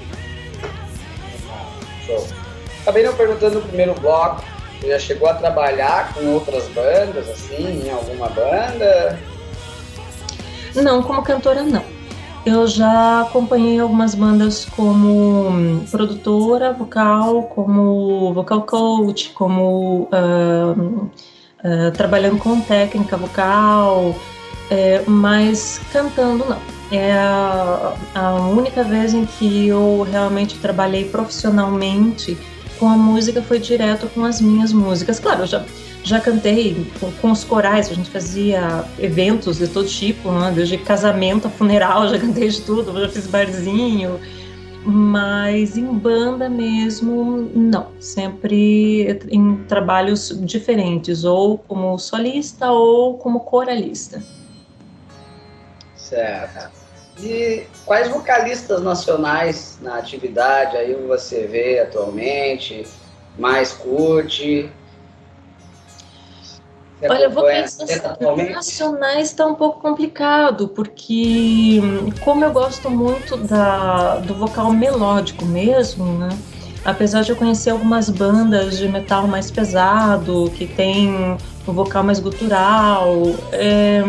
[2.82, 7.90] Acabei não perguntando no primeiro bloco, já chegou a trabalhar com outras bandas, assim, em
[7.90, 9.18] alguma banda?
[10.74, 11.82] Não, como cantora não.
[12.46, 22.38] Eu já acompanhei algumas bandas como produtora vocal, como vocal coach, como uh, uh, trabalhando
[22.38, 24.14] com técnica vocal,
[24.70, 26.78] é, mas cantando não.
[26.90, 32.38] É a, a única vez em que eu realmente trabalhei profissionalmente
[32.78, 35.18] com a música foi direto com as minhas músicas.
[35.18, 35.64] Claro, eu já
[36.04, 40.50] já cantei com, com, os corais, a gente fazia eventos de todo tipo, né?
[40.54, 44.18] desde casamento a funeral, já cantei de tudo, já fiz barzinho,
[44.84, 54.22] mas em banda mesmo, não, sempre em trabalhos diferentes, ou como solista ou como coralista.
[55.94, 56.77] Certo.
[57.20, 62.86] E quais vocalistas nacionais na atividade aí você vê atualmente,
[63.36, 64.70] mais curte?
[67.00, 68.52] Você Olha, vocalistas atualmente?
[68.52, 71.80] nacionais está um pouco complicado, porque
[72.24, 76.28] como eu gosto muito da, do vocal melódico mesmo, né?
[76.84, 82.18] Apesar de eu conhecer algumas bandas de metal mais pesado, que tem um vocal mais
[82.18, 83.12] gutural,
[83.52, 84.02] é,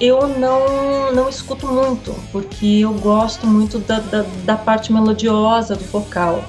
[0.00, 5.84] eu não, não escuto muito, porque eu gosto muito da, da, da parte melodiosa do
[5.84, 6.44] vocal.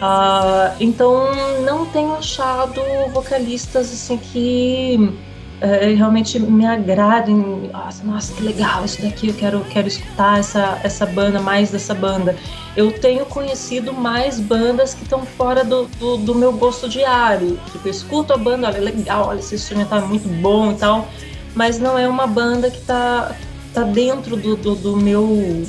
[0.00, 1.30] Ah, então
[1.64, 5.14] não tenho achado vocalistas assim que
[5.60, 7.70] eh, realmente me agradem.
[7.72, 11.94] Nossa, nossa, que legal isso daqui, eu quero, quero escutar essa, essa banda, mais dessa
[11.94, 12.36] banda.
[12.76, 17.58] Eu tenho conhecido mais bandas que estão fora do, do, do meu gosto diário.
[17.72, 21.08] Tipo, eu escuto a banda, olha, legal, olha, esse instrumental é muito bom e tal,
[21.56, 23.34] mas não é uma banda que tá,
[23.72, 25.66] tá dentro do, do, do meu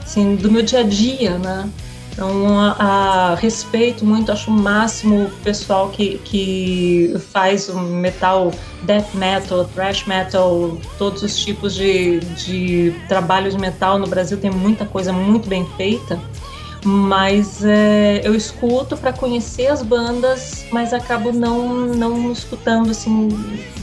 [0.00, 1.68] assim, do meu dia a dia, né?
[2.12, 8.50] Então, a, a, respeito muito, acho o máximo o pessoal que, que faz o metal,
[8.84, 14.50] death metal, thrash metal, todos os tipos de, de trabalho de metal no Brasil tem
[14.50, 16.18] muita coisa muito bem feita.
[16.86, 23.28] Mas é, eu escuto para conhecer as bandas, mas acabo não, não escutando assim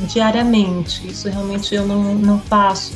[0.08, 1.06] diariamente.
[1.06, 2.94] Isso realmente eu não, não faço.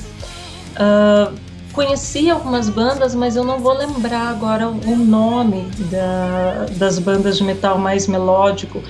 [0.78, 1.36] Uh,
[1.74, 7.43] conheci algumas bandas, mas eu não vou lembrar agora o nome da, das bandas de
[7.43, 8.82] metal mais melódico,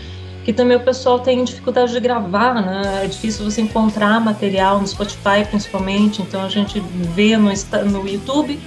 [0.46, 3.02] que também o pessoal tem dificuldade de gravar, né?
[3.04, 7.52] É difícil você encontrar material no Spotify, principalmente, então a gente vê no,
[7.86, 8.60] no YouTube,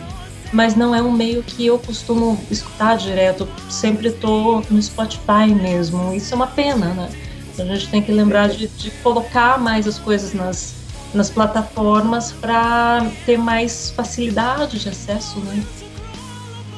[0.53, 6.12] mas não é um meio que eu costumo escutar direto, sempre estou no Spotify mesmo.
[6.14, 7.11] Isso é uma pena, né?
[7.59, 10.80] A gente tem que lembrar de, de colocar mais as coisas nas
[11.12, 15.62] nas plataformas para ter mais facilidade de acesso, né?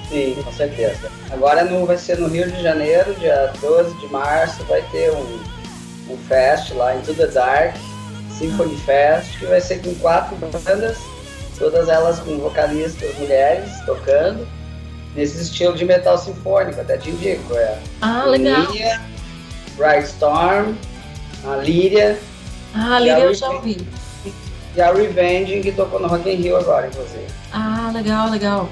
[0.09, 1.11] Sim, com certeza.
[1.31, 5.41] Agora no, vai ser no Rio de Janeiro, dia 12 de março, vai ter um,
[6.11, 7.77] um fest lá em To The Dark,
[8.39, 10.99] Symphony Fest, que vai ser com quatro bandas,
[11.59, 14.47] todas elas com vocalistas mulheres tocando,
[15.15, 17.55] nesse estilo de metal sinfônico, até te indico.
[17.55, 18.71] É ah, legal.
[18.73, 19.01] Líria,
[19.77, 20.75] Bright Storm,
[21.45, 22.19] a Líria.
[22.75, 23.87] Ah, a Líria eu já ouvi.
[24.75, 27.27] E a Revenge, que tocou no Rock in Rio agora, inclusive.
[27.53, 28.69] Ah, legal, legal.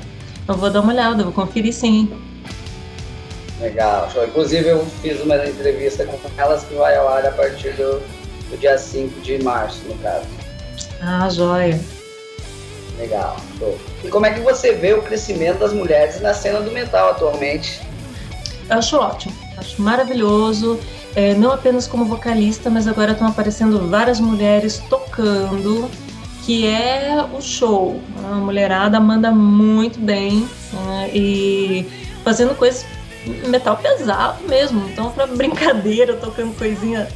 [0.49, 2.11] Eu vou dar uma olhada, vou conferir sim.
[3.61, 4.25] Legal, show.
[4.25, 8.01] Inclusive eu fiz uma entrevista com elas que vai ao ar a partir do,
[8.49, 10.25] do dia 5 de março, no caso.
[11.03, 11.79] Ah, joia.
[13.01, 13.79] Legal, show.
[14.05, 17.81] E como é que você vê o crescimento das mulheres na cena do metal atualmente?
[18.69, 20.79] Eu acho ótimo, acho maravilhoso
[21.15, 25.91] é, não apenas como vocalista, mas agora estão aparecendo várias mulheres tocando,
[26.45, 28.01] que é o show.
[28.25, 31.87] A mulherada manda muito bem né, e
[32.23, 32.87] fazendo coisas
[33.49, 34.89] metal pesado mesmo.
[34.89, 37.09] Então, para brincadeira, tocando coisinha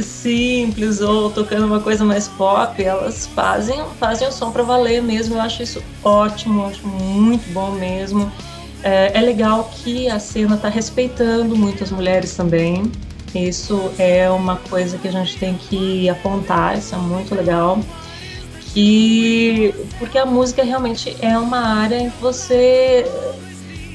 [0.00, 5.34] simples ou tocando uma coisa mais pop, elas fazem, fazem o som para valer mesmo.
[5.34, 8.30] Eu acho isso ótimo, acho muito bom mesmo.
[8.82, 12.90] É, é legal que a cena está respeitando muitas mulheres também.
[13.34, 17.78] Isso é uma coisa que a gente tem que apontar, isso é muito legal.
[18.72, 23.04] Que, porque a música realmente é uma área em que você,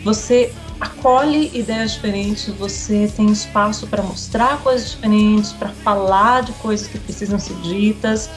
[0.03, 6.87] você acolhe ideias diferentes, você tem espaço para mostrar coisas diferentes, para falar de coisas
[6.87, 8.29] que precisam ser ditas,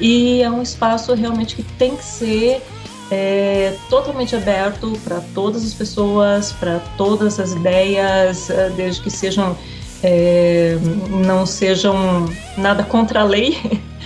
[0.00, 2.62] e é um espaço realmente que tem que ser
[3.10, 9.56] é, totalmente aberto para todas as pessoas, para todas as ideias, eh, desde que sejam
[10.02, 10.76] é,
[11.24, 12.26] não sejam
[12.58, 13.56] nada contra a lei,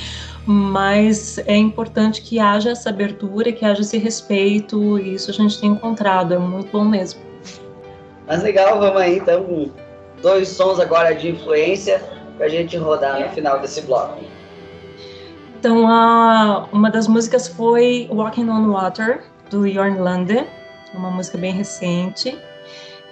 [0.46, 5.58] mas é importante que haja essa abertura, que haja esse respeito, e isso a gente
[5.60, 7.27] tem encontrado, é muito bom mesmo.
[8.28, 9.72] Mas legal, vamos aí então,
[10.20, 12.02] dois sons agora de influência
[12.36, 14.20] para a gente rodar no final desse bloco.
[15.58, 20.46] Então, a, uma das músicas foi Walking on Water, do Jorn Lande,
[20.94, 22.38] uma música bem recente.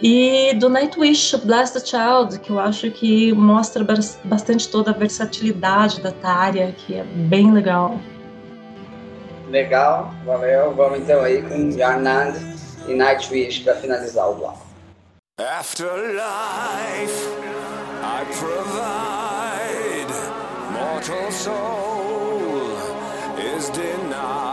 [0.02, 3.84] E do Nightwish, Blast the Child, que eu acho que mostra
[4.24, 7.98] bastante toda a versatilidade da Tária, que é bem legal.
[9.48, 10.74] Legal, valeu.
[10.74, 12.34] Vamos então aí com Yarnand
[12.86, 14.65] e Nightwish para finalizar o bloco.
[15.38, 17.28] Afterlife,
[18.02, 20.08] I provide
[20.72, 22.70] mortal soul
[23.38, 24.45] is denied.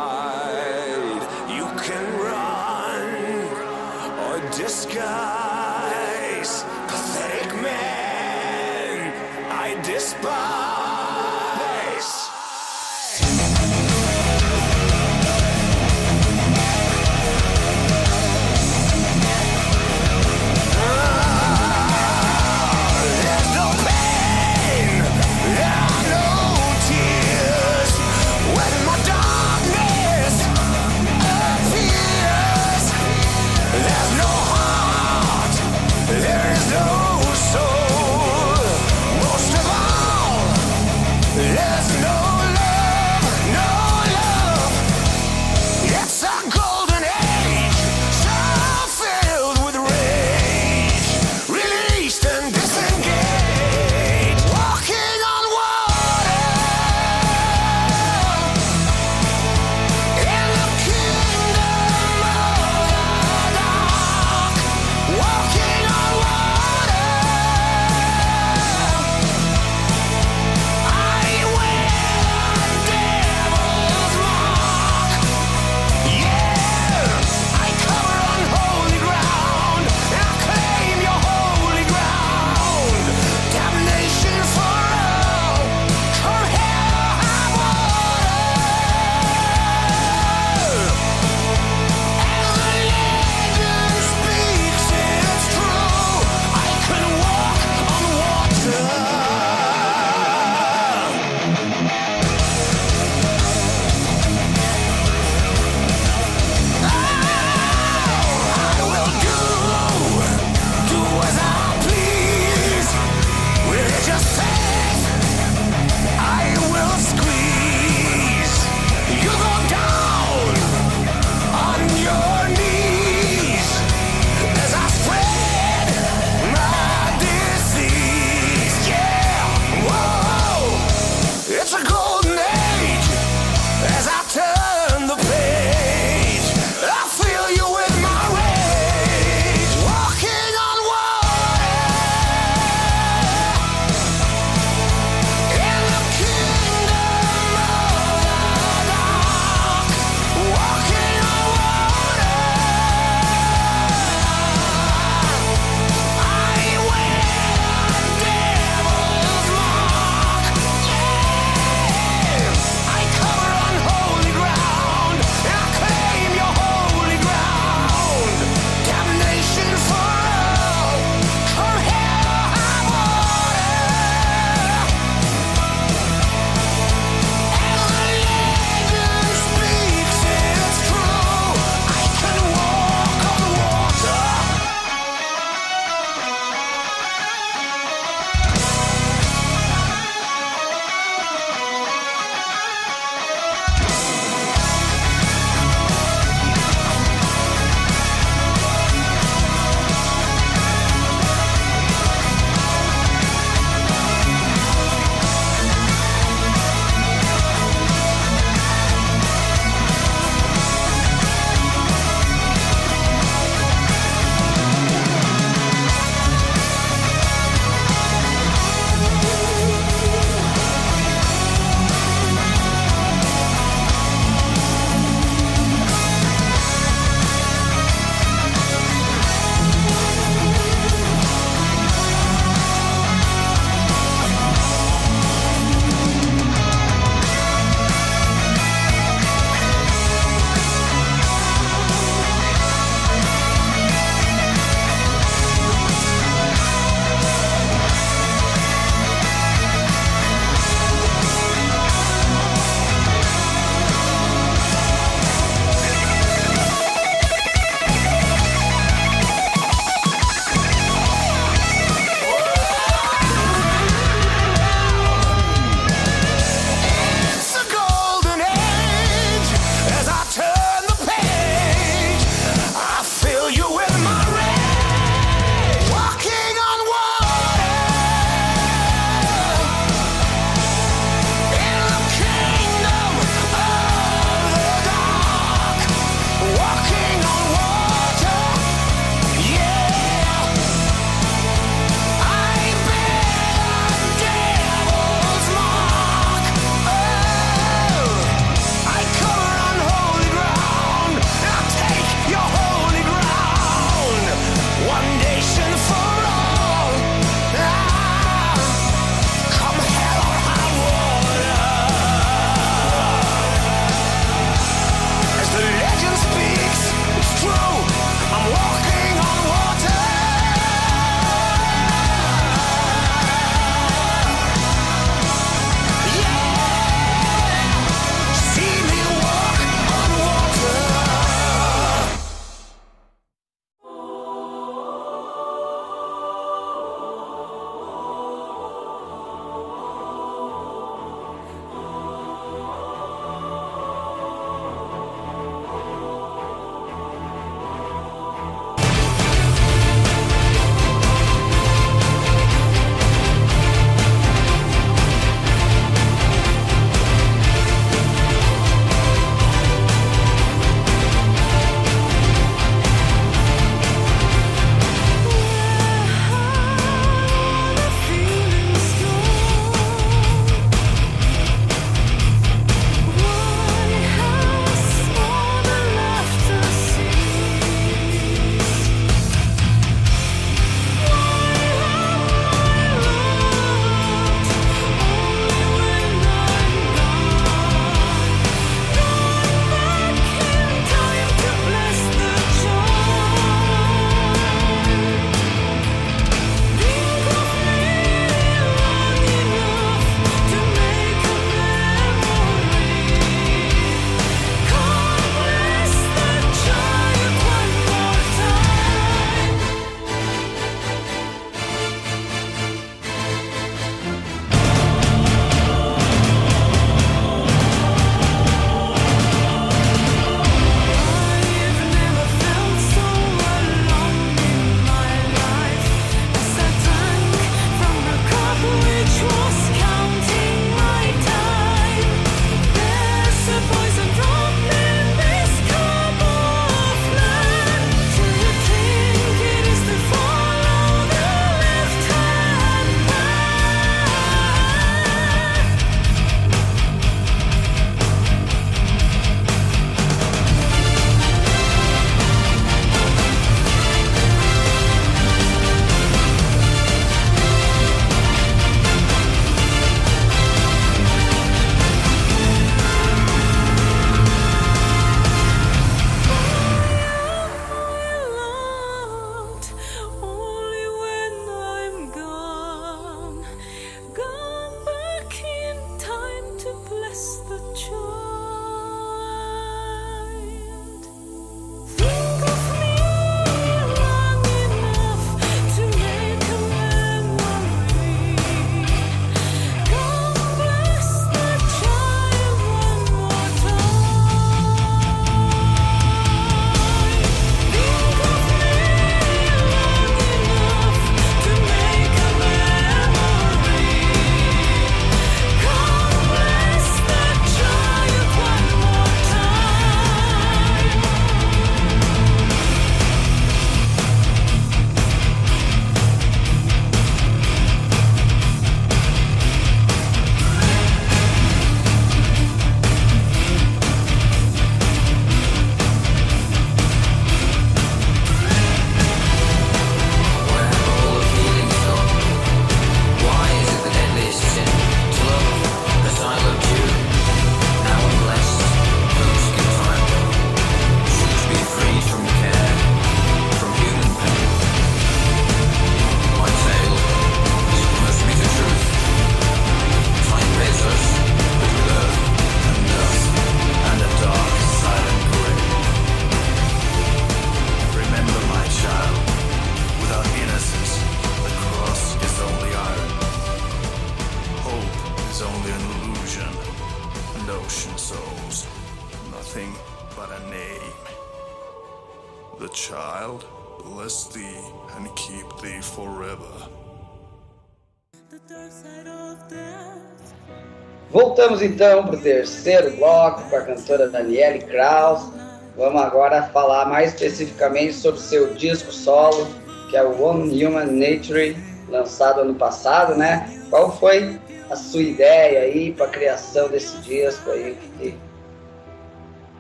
[581.44, 585.30] Voltamos então para o terceiro bloco com a cantora Daniele Kraus.
[585.76, 589.46] Vamos agora falar mais especificamente sobre seu disco solo,
[589.90, 591.58] que é o One Human Nature,
[591.90, 593.62] lançado ano passado, né?
[593.70, 594.40] Qual foi
[594.70, 598.18] a sua ideia aí para a criação desse disco aí que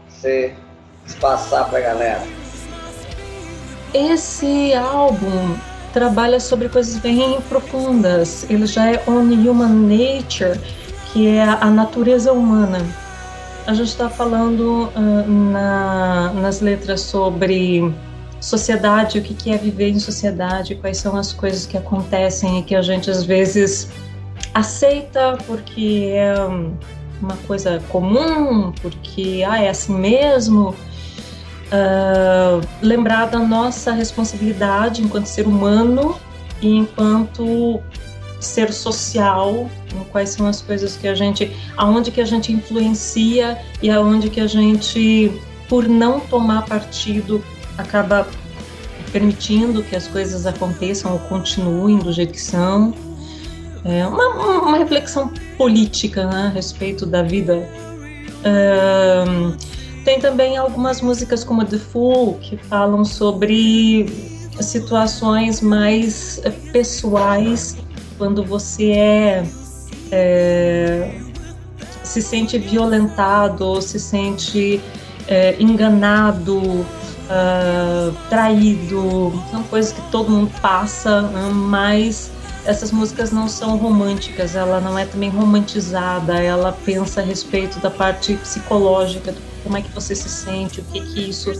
[0.07, 0.55] você
[1.19, 2.23] passar para a galera?
[3.93, 5.57] Esse álbum
[5.91, 8.49] trabalha sobre coisas bem profundas.
[8.49, 10.57] Ele já é On Human Nature,
[11.13, 12.83] que é a natureza humana.
[13.67, 17.93] A gente está falando uh, na, nas letras sobre
[18.41, 22.63] sociedade, o que, que é viver em sociedade, quais são as coisas que acontecem e
[22.63, 23.89] que a gente às vezes
[24.53, 26.33] aceita porque é
[27.21, 30.75] uma coisa comum, porque ah, é assim mesmo.
[31.71, 36.19] Uh, lembrar da nossa responsabilidade enquanto ser humano
[36.61, 37.81] e enquanto
[38.45, 39.69] ser social,
[40.11, 44.39] quais são as coisas que a gente, aonde que a gente influencia e aonde que
[44.39, 45.31] a gente,
[45.69, 47.43] por não tomar partido,
[47.77, 48.27] acaba
[49.11, 52.93] permitindo que as coisas aconteçam ou continuem do jeito que são.
[53.85, 57.67] É uma, uma reflexão política né, a respeito da vida.
[58.45, 59.55] Um,
[60.03, 64.05] tem também algumas músicas como The Fool que falam sobre
[64.59, 66.41] situações mais
[66.71, 67.77] pessoais
[68.17, 69.45] quando você é,
[70.11, 71.21] é
[72.03, 74.79] se sente violentado ou se sente
[75.27, 81.49] é, enganado, uh, traído, são coisas que todo mundo passa, né?
[81.53, 82.31] mas
[82.65, 87.89] essas músicas não são românticas, ela não é também romantizada, ela pensa a respeito da
[87.89, 89.33] parte psicológica,
[89.63, 91.51] como é que você se sente, o que que isso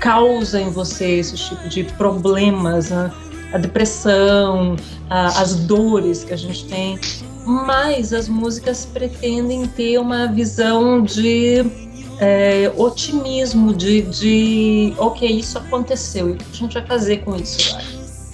[0.00, 3.10] causa em você, esse tipo de problemas, né?
[3.52, 4.76] A depressão,
[5.08, 6.98] a, as dores que a gente tem.
[7.44, 11.64] Mas as músicas pretendem ter uma visão de
[12.20, 17.34] é, otimismo, de, de ok, isso aconteceu, e o que a gente vai fazer com
[17.34, 17.76] isso?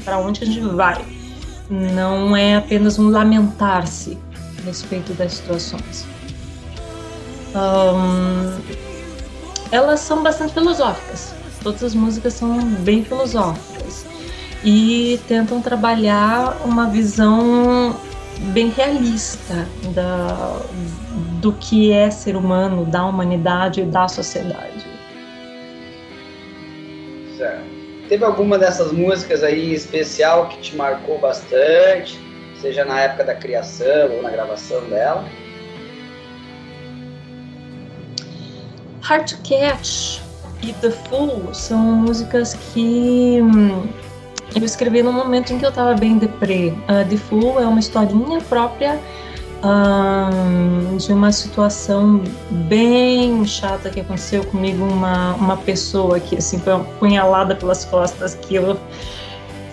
[0.05, 1.03] Para onde a gente vai?
[1.71, 4.19] Não é apenas um lamentar-se
[4.59, 6.07] a respeito das situações.
[7.55, 8.61] Um,
[9.73, 11.35] elas são bastante filosóficas.
[11.63, 13.78] Todas as músicas são bem filosóficas
[14.65, 17.97] e tentam trabalhar uma visão
[18.53, 20.61] bem realista da,
[21.41, 24.87] do que é ser humano, da humanidade e da sociedade.
[27.37, 27.79] Certo.
[28.09, 32.19] Teve alguma dessas músicas aí especial que te marcou bastante,
[32.61, 35.25] seja na época da criação ou na gravação dela?
[39.03, 40.21] Hard to Catch
[40.63, 43.89] e The Fool são músicas que hum,
[44.55, 46.73] eu escrevi no momento em que eu estava bem deprê.
[46.89, 48.99] Uh, The Fool é uma historinha própria
[49.63, 54.85] uh, de uma situação bem chata que aconteceu comigo.
[54.85, 58.79] Uma, uma pessoa que assim, foi apunhalada pelas costas, que eu,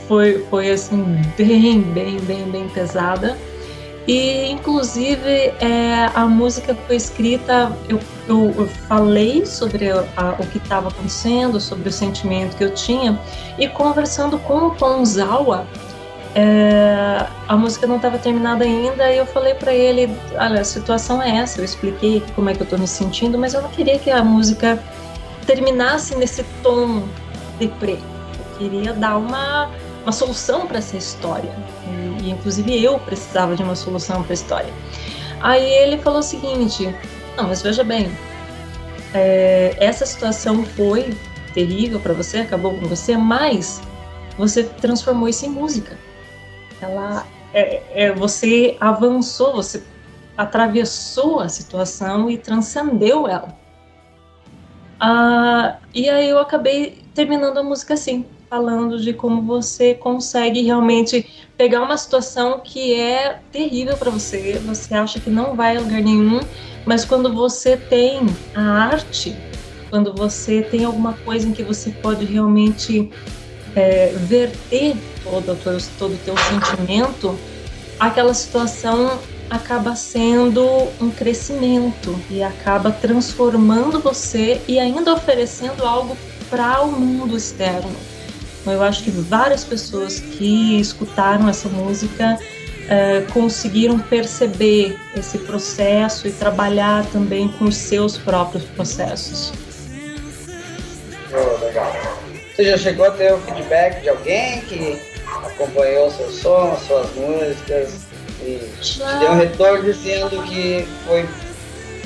[0.07, 1.03] foi, foi assim,
[1.38, 3.38] bem, bem, bem, bem pesada.
[4.07, 10.60] E, inclusive, é, a música foi escrita, eu, eu, eu falei sobre a, o que
[10.60, 13.19] estava acontecendo, sobre o sentimento que eu tinha,
[13.57, 15.65] e conversando com o Tom Zawa,
[16.36, 21.23] é, a música não estava terminada ainda, e eu falei para ele: olha, a situação
[21.23, 23.98] é essa, eu expliquei como é que eu estou me sentindo, mas eu não queria
[23.98, 24.77] que a música
[25.48, 27.03] terminasse nesse tom
[27.57, 27.94] deprê.
[28.38, 29.72] Eu queria dar uma,
[30.06, 31.52] uma solução para essa história
[32.22, 34.73] e inclusive eu precisava de uma solução para a história.
[35.41, 36.95] Aí ele falou o seguinte:
[37.36, 38.11] não, mas veja bem,
[39.14, 41.15] é, essa situação foi
[41.53, 43.82] terrível para você, acabou com você, mas
[44.38, 45.98] você transformou isso em música.
[46.82, 49.84] Ela, é, é, você avançou, você
[50.38, 53.57] atravessou a situação e transcendeu ela.
[54.99, 61.26] Ah, e aí eu acabei terminando a música assim falando de como você consegue realmente
[61.57, 66.01] pegar uma situação que é terrível para você, você acha que não vai a lugar
[66.01, 66.39] nenhum,
[66.85, 68.22] mas quando você tem
[68.53, 69.35] a arte,
[69.89, 73.09] quando você tem alguma coisa em que você pode realmente
[73.76, 75.57] é, verter todo
[75.97, 77.38] todo o teu sentimento,
[77.99, 79.19] aquela situação
[79.49, 80.63] acaba sendo
[80.99, 86.17] um crescimento e acaba transformando você e ainda oferecendo algo
[86.49, 88.15] para o mundo externo.
[88.72, 92.38] Eu acho que várias pessoas que escutaram essa música
[92.90, 99.52] é, conseguiram perceber esse processo e trabalhar também com os seus próprios processos.
[101.32, 101.92] Oh, legal.
[102.56, 107.14] Você já chegou a ter o feedback de alguém que acompanhou o seu som, suas
[107.16, 107.96] músicas
[108.42, 109.14] e já.
[109.14, 111.28] te deu um retorno dizendo que foi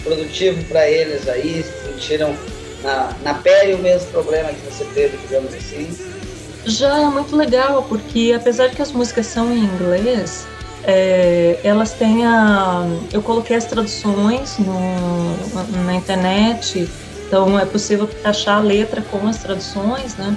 [0.03, 2.35] produtivo para eles aí, sentiram
[2.81, 6.18] na, na pele o mesmo problema que você teve, digamos assim?
[6.65, 10.45] Já é muito legal, porque apesar que as músicas são em inglês,
[10.83, 12.85] é, elas têm a.
[13.11, 16.89] Eu coloquei as traduções no, na internet,
[17.27, 20.35] então é possível achar a letra com as traduções, né?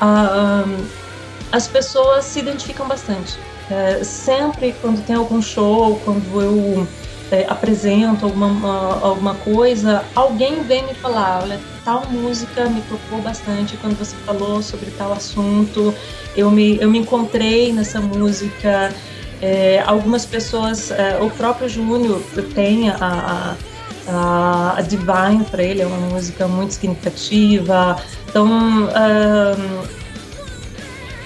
[0.00, 0.64] Ah,
[1.50, 3.36] as pessoas se identificam bastante.
[3.70, 6.86] É, sempre quando tem algum show, quando eu
[7.32, 13.76] é, apresento alguma, alguma coisa, alguém vem me falar, olha, tal música me tocou bastante
[13.78, 15.94] quando você falou sobre tal assunto,
[16.36, 18.92] eu me, eu me encontrei nessa música.
[19.40, 22.22] É, algumas pessoas, é, o próprio Júnior
[22.54, 23.56] tem a,
[24.06, 27.96] a, a Divine para ele, é uma música muito significativa.
[28.28, 28.86] Então, um,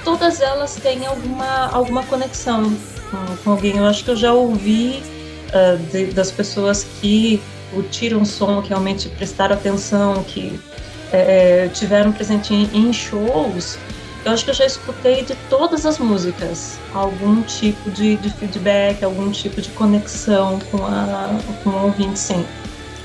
[0.03, 2.75] todas elas têm alguma, alguma conexão
[3.45, 3.77] com, alguém.
[3.77, 5.03] Eu acho que eu já ouvi
[5.49, 7.41] uh, de, das pessoas que
[7.73, 10.59] curtiram o som, que realmente prestaram atenção, que
[11.13, 13.79] é, tiveram presente em, em, shows,
[14.25, 19.05] eu acho que eu já escutei de todas as músicas algum tipo de, de feedback,
[19.05, 22.45] algum tipo de conexão com, a, com o ouvinte, sim.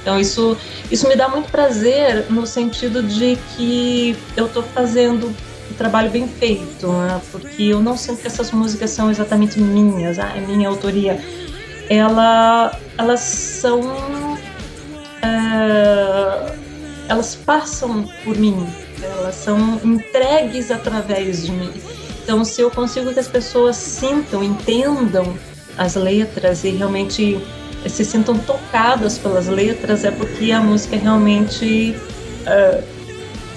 [0.01, 0.57] Então isso,
[0.89, 5.27] isso me dá muito prazer no sentido de que eu estou fazendo
[5.69, 7.21] um trabalho bem feito, né?
[7.31, 11.23] porque eu não sinto que essas músicas são exatamente minhas, ah, é minha autoria
[11.97, 13.81] ela, elas são.
[15.21, 16.55] É,
[17.09, 18.65] elas passam por mim,
[19.03, 21.71] elas são entregues através de mim.
[22.23, 25.37] Então, se eu consigo que as pessoas sintam, entendam
[25.77, 27.37] as letras e realmente
[27.87, 31.95] se sintam tocadas pelas letras, é porque a música realmente
[32.43, 32.83] uh,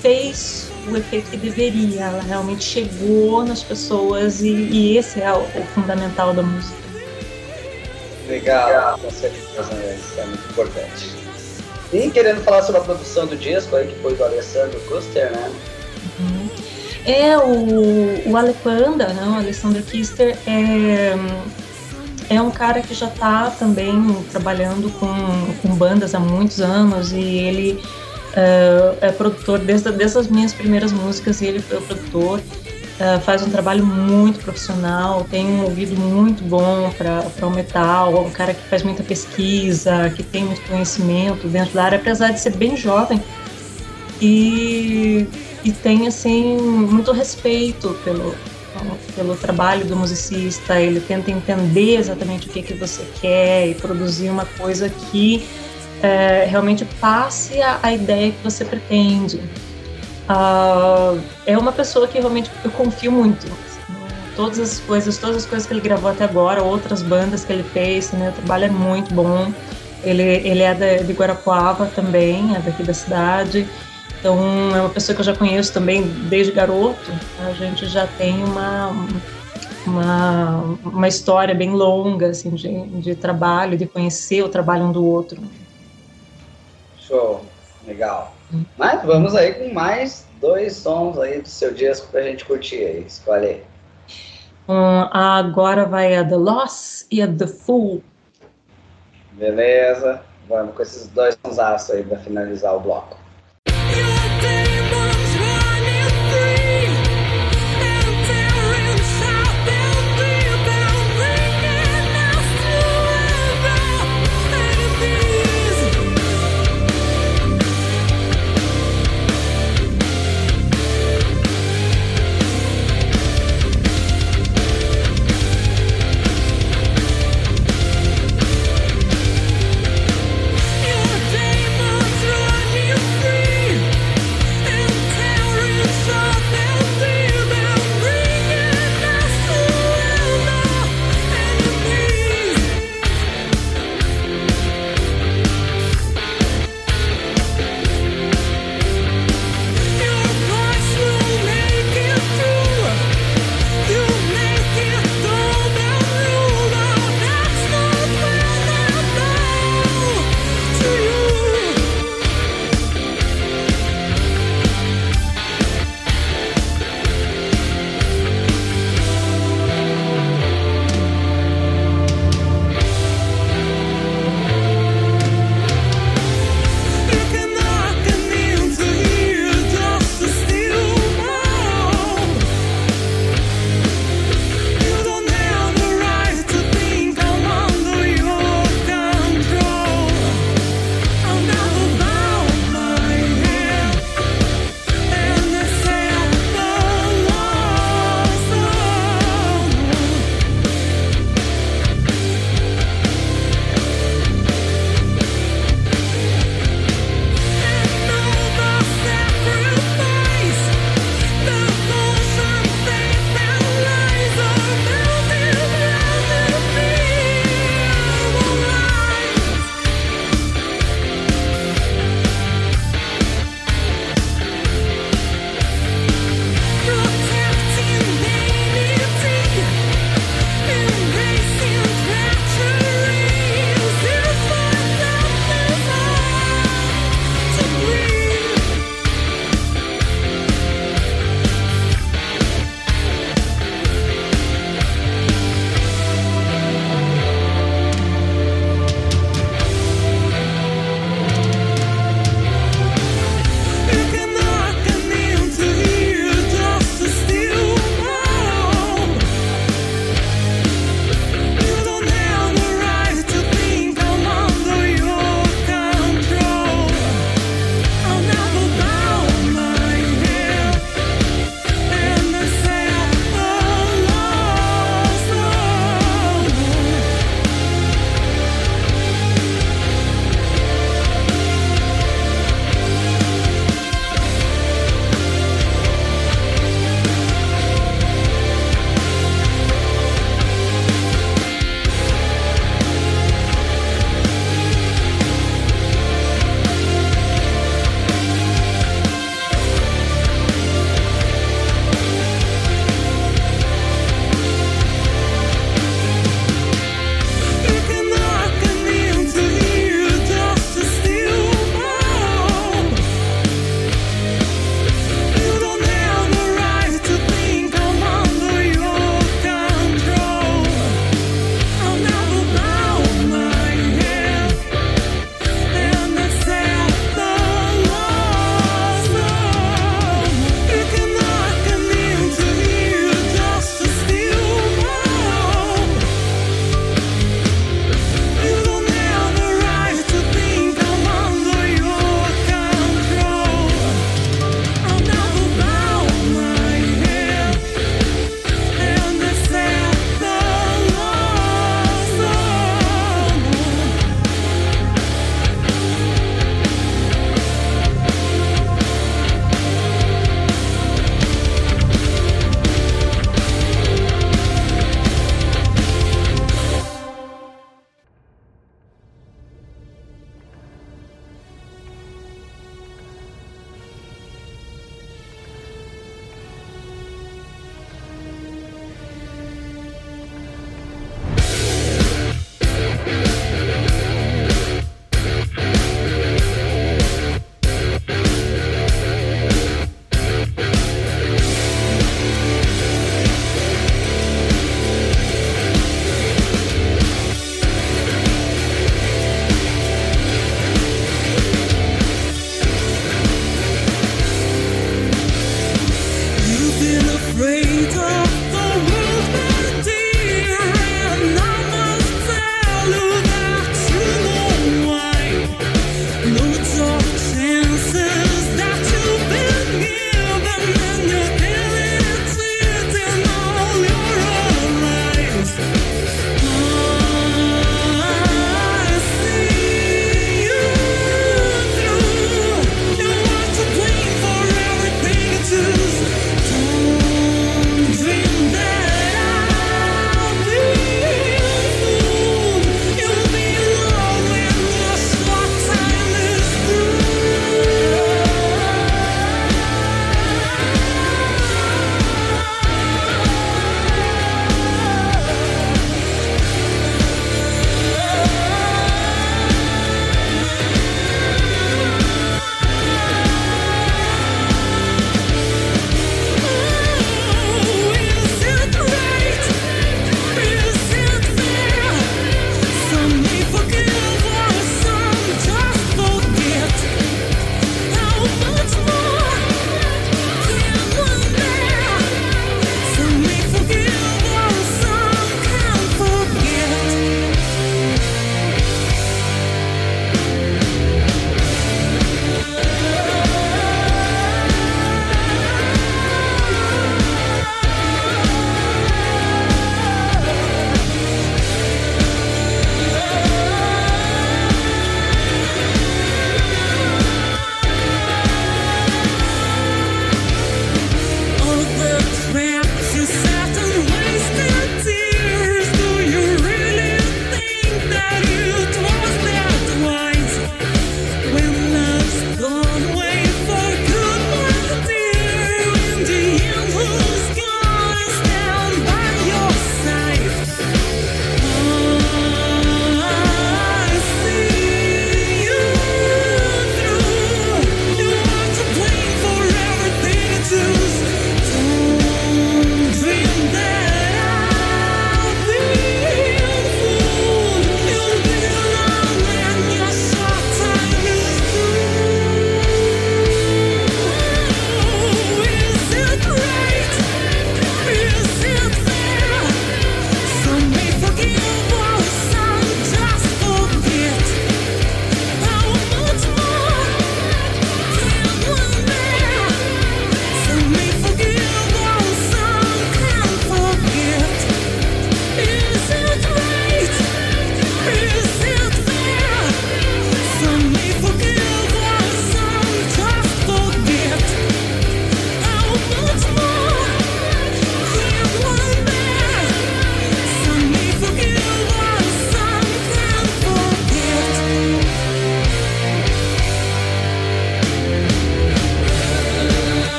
[0.00, 5.40] fez o efeito que deveria, ela realmente chegou nas pessoas e, e esse é o,
[5.40, 6.87] o fundamental da música.
[8.28, 11.10] Legal, com certeza, isso é muito importante.
[11.92, 15.50] E querendo falar sobre a produção do disco aí, que foi do Alessandro Kuster, né?
[16.20, 16.48] Uhum.
[17.06, 21.14] É, o, o Alepanda, né, o Alessandro Kister, é,
[22.28, 27.24] é um cara que já está também trabalhando com, com bandas há muitos anos e
[27.24, 27.82] ele
[28.34, 32.40] é, é produtor desde, desde as minhas primeiras músicas, ele foi o produtor.
[32.98, 38.20] Uh, faz um trabalho muito profissional, tem um ouvido muito bom para o metal, é
[38.20, 42.40] um cara que faz muita pesquisa, que tem muito conhecimento dentro da área, apesar de
[42.40, 43.22] ser bem jovem
[44.20, 45.28] e,
[45.64, 48.34] e tem assim muito respeito pelo,
[49.14, 54.28] pelo trabalho do musicista, ele tenta entender exatamente o que, que você quer e produzir
[54.28, 55.46] uma coisa que
[56.02, 59.40] é, realmente passe a, a ideia que você pretende.
[60.28, 63.46] Uh, é uma pessoa que realmente eu confio muito.
[64.36, 67.64] Todas as coisas, todas as coisas que ele gravou até agora, outras bandas que ele
[67.64, 69.52] fez, né, o trabalho é muito bom.
[70.04, 73.66] Ele, ele é de, de Guarapuava também, é daqui da cidade.
[74.20, 74.38] Então
[74.76, 77.10] é uma pessoa que eu já conheço também desde garoto.
[77.40, 78.92] A gente já tem uma,
[79.86, 85.04] uma, uma história bem longa assim, de, de trabalho, de conhecer o trabalho um do
[85.04, 85.40] outro.
[87.00, 87.44] Show,
[87.86, 88.37] legal.
[88.76, 93.04] Mas vamos aí com mais dois sons aí do seu disco pra gente curtir aí.
[93.06, 93.64] Escolhe aí.
[94.68, 98.02] Um, agora vai a The Loss e a The Fool.
[99.32, 100.22] Beleza.
[100.48, 103.17] Vamos com esses dois sons aí pra finalizar o bloco.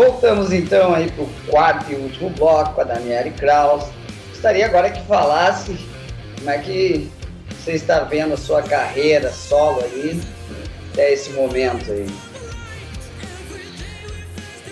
[0.00, 3.84] Voltamos então aí para o quarto e último bloco com a Daniele Kraus.
[4.30, 5.76] Gostaria agora que falasse
[6.38, 7.10] como é que
[7.50, 10.18] você está vendo a sua carreira solo aí
[10.90, 12.06] até esse momento aí.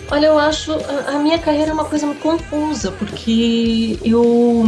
[0.09, 4.63] Olha, eu acho a, a minha carreira é uma coisa muito confusa, porque eu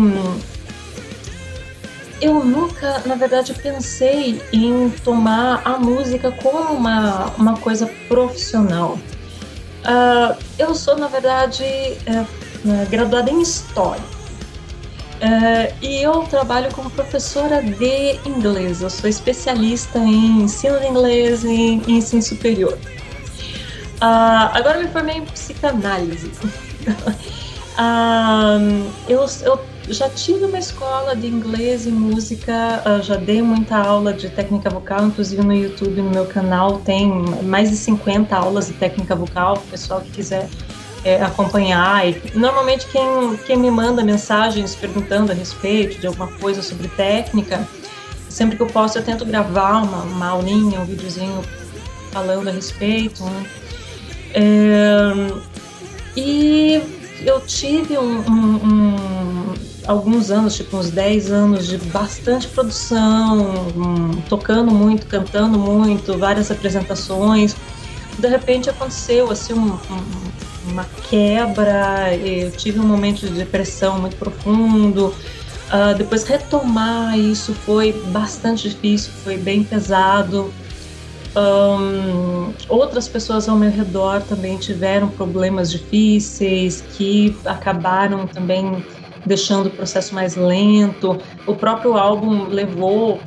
[2.21, 8.99] eu nunca, na verdade, pensei em tomar a música como uma, uma coisa profissional.
[9.82, 14.03] Uh, eu sou, na verdade, é, é, graduada em História.
[15.22, 18.82] Uh, e eu trabalho como professora de inglês.
[18.82, 22.78] Eu sou especialista em ensino de inglês e ensino superior.
[23.98, 26.32] Uh, agora me formei em psicanálise.
[29.08, 34.13] eu, eu já tive uma escola de inglês e música, uh, já dei muita aula
[34.13, 37.09] de técnica vocal, inclusive no YouTube, no meu canal, tem
[37.43, 40.47] mais de 50 aulas de técnica vocal, o pessoal que quiser
[41.03, 42.07] é, acompanhar.
[42.07, 47.68] E, normalmente, quem, quem me manda mensagens perguntando a respeito de alguma coisa sobre técnica,
[48.30, 51.41] sempre que eu posso, eu tento gravar uma, uma aulinha, um videozinho
[52.11, 53.23] falando a respeito.
[53.23, 53.45] Né?
[54.34, 55.51] É,
[56.15, 56.81] e
[57.26, 59.20] eu tive um, um, um,
[59.88, 63.66] alguns anos, tipo uns 10 anos de bastante produção,
[64.30, 67.56] tocando muito, cantando muito, várias apresentações.
[68.18, 75.14] De repente aconteceu assim uma quebra, eu tive um momento de depressão muito profundo.
[75.72, 80.53] Uh, depois retomar isso foi bastante difícil, foi bem pesado.
[81.34, 88.84] Um, outras pessoas ao meu redor também tiveram problemas difíceis que acabaram também
[89.26, 91.22] deixando o processo mais lento.
[91.45, 93.19] O próprio álbum levou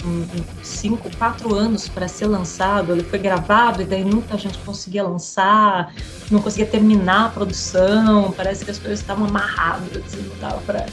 [0.63, 2.93] cinco, quatro anos para ser lançado.
[2.93, 5.93] Ele foi gravado e daí nunca a gente conseguia lançar,
[6.31, 8.33] não conseguia terminar a produção.
[8.33, 10.87] Parece que as coisas estavam amarradas, assim, não dava para.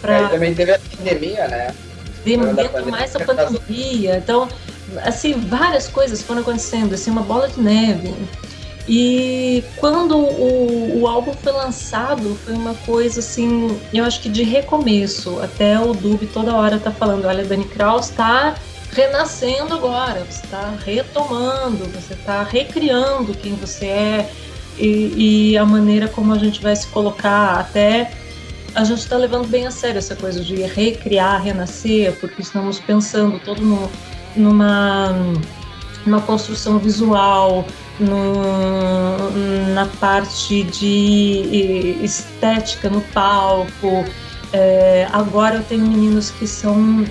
[0.00, 0.14] Pra...
[0.14, 1.74] É, também teve a pandemia, né?
[2.24, 4.16] Dentro mais a pandemia.
[4.16, 4.48] Então,
[5.04, 8.14] assim, várias coisas foram acontecendo, assim, uma bola de neve.
[8.88, 14.42] E quando o, o álbum foi lançado, foi uma coisa assim, eu acho que de
[14.42, 15.40] recomeço.
[15.40, 18.54] Até o Dub toda hora tá falando: olha, Dani Kraus tá
[18.92, 24.30] renascendo agora, você está retomando, você está recriando quem você é
[24.76, 27.60] e, e, a maneira como a gente vai se colocar.
[27.60, 28.10] Até
[28.74, 33.38] a gente está levando bem a sério essa coisa de recriar, renascer, porque estamos pensando
[33.40, 33.60] todo
[34.36, 35.14] numa,
[36.06, 37.64] numa construção visual,
[38.00, 39.30] no,
[39.74, 44.04] na parte de estética no palco.
[44.52, 47.04] É, agora eu tenho meninos que são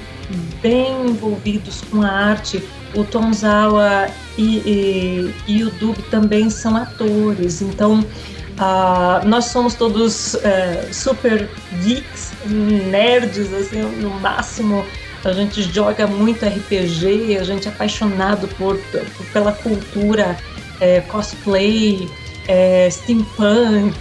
[0.61, 2.63] bem envolvidos com a arte.
[2.95, 4.07] O Tonzawa
[4.37, 11.47] e, e, e o Dub também são atores, então uh, nós somos todos uh, super
[11.83, 14.83] geeks, nerds, assim, no máximo
[15.23, 20.37] a gente joga muito RPG, a gente é apaixonado por, por pela cultura
[20.79, 22.09] é, cosplay,
[22.47, 23.95] é, steampunk.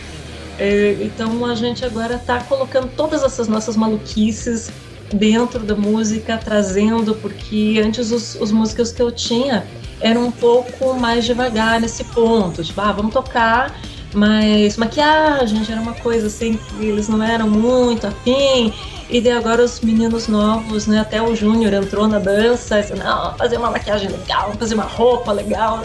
[0.59, 4.71] É, então a gente agora está colocando todas essas nossas maluquices
[5.13, 9.67] dentro da música, trazendo, porque antes os, os músicos que eu tinha
[10.01, 12.63] eram um pouco mais devagar nesse ponto.
[12.63, 13.75] Tipo, ah, vamos tocar,
[14.13, 18.73] mas maquiagem era uma coisa assim que eles não eram muito afim.
[19.11, 21.01] E daí agora os meninos novos, né?
[21.01, 25.33] Até o Júnior entrou na dança, disse, não, fazer uma maquiagem legal, fazer uma roupa
[25.33, 25.83] legal.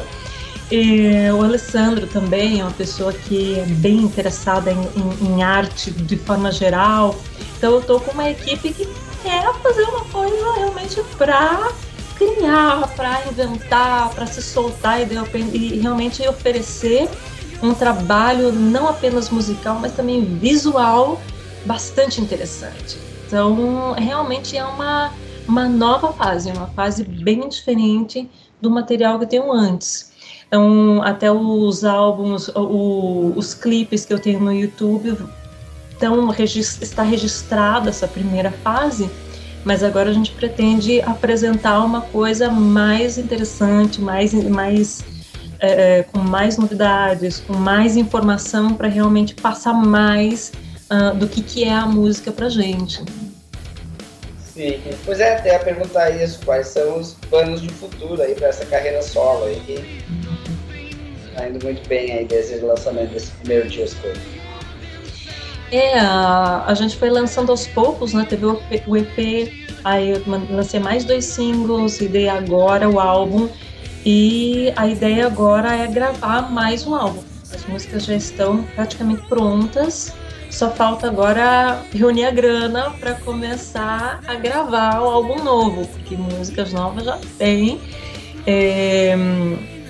[0.72, 5.92] E o Alessandro também é uma pessoa que é bem interessada em, em, em arte
[5.92, 7.16] de forma geral.
[7.58, 8.88] Então eu tô com uma equipe que
[9.22, 11.72] quer fazer uma coisa realmente para
[12.18, 15.06] criar, para inventar, para se soltar e,
[15.54, 17.10] e realmente oferecer
[17.62, 21.22] um trabalho não apenas musical, mas também visual
[21.66, 22.98] bastante interessante.
[23.26, 25.14] Então, realmente é uma,
[25.48, 28.30] uma nova fase, uma fase bem diferente
[28.62, 30.13] do material que eu tenho antes.
[30.54, 35.18] Então, até os álbuns, o, os clipes que eu tenho no YouTube,
[35.98, 39.10] então, está registrada essa primeira fase,
[39.66, 45.04] mas agora a gente pretende apresentar uma coisa mais interessante, mais, mais
[45.60, 50.52] é, é com mais novidades, com mais informação para realmente passar mais
[50.88, 53.04] uh, do que, que é a música pra gente.
[54.54, 58.50] Sim, pois é, até a perguntar isso, quais são os planos de futuro aí para
[58.50, 60.04] essa carreira solo aí,
[61.36, 64.08] tá indo muito bem aí desde o lançamento desse primeiro disco.
[65.72, 68.26] É, a, a gente foi lançando aos poucos, né?
[68.30, 69.52] Teve o, o EP,
[69.84, 73.50] aí eu lancei mais dois singles e dei agora o álbum.
[74.06, 77.24] E a ideia agora é gravar mais um álbum.
[77.52, 80.14] As músicas já estão praticamente prontas.
[80.52, 86.72] Só falta agora reunir a grana para começar a gravar o álbum novo, porque músicas
[86.72, 87.82] novas já tem.
[88.46, 89.16] É,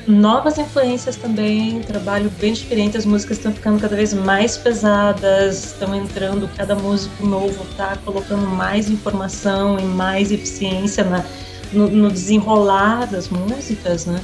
[0.07, 5.95] novas influências também, trabalho bem diferente, as músicas estão ficando cada vez mais pesadas, estão
[5.95, 11.23] entrando, cada músico novo está colocando mais informação e mais eficiência na,
[11.71, 14.19] no, no desenrolar das músicas, né?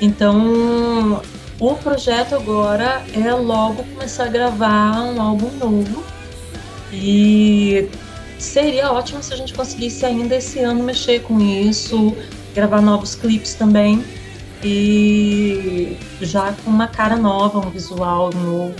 [0.00, 1.20] Então,
[1.58, 6.04] o projeto agora é logo começar a gravar um álbum novo
[6.92, 7.88] e
[8.38, 12.16] seria ótimo se a gente conseguisse ainda esse ano mexer com isso,
[12.54, 14.04] gravar novos clipes também
[14.64, 18.74] e já com uma cara nova, um visual novo,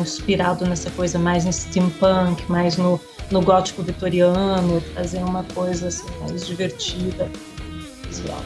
[0.00, 3.00] inspirado nessa coisa mais em steampunk, mais no,
[3.30, 7.28] no gótico vitoriano, fazer uma coisa assim, mais divertida,
[8.06, 8.40] visual.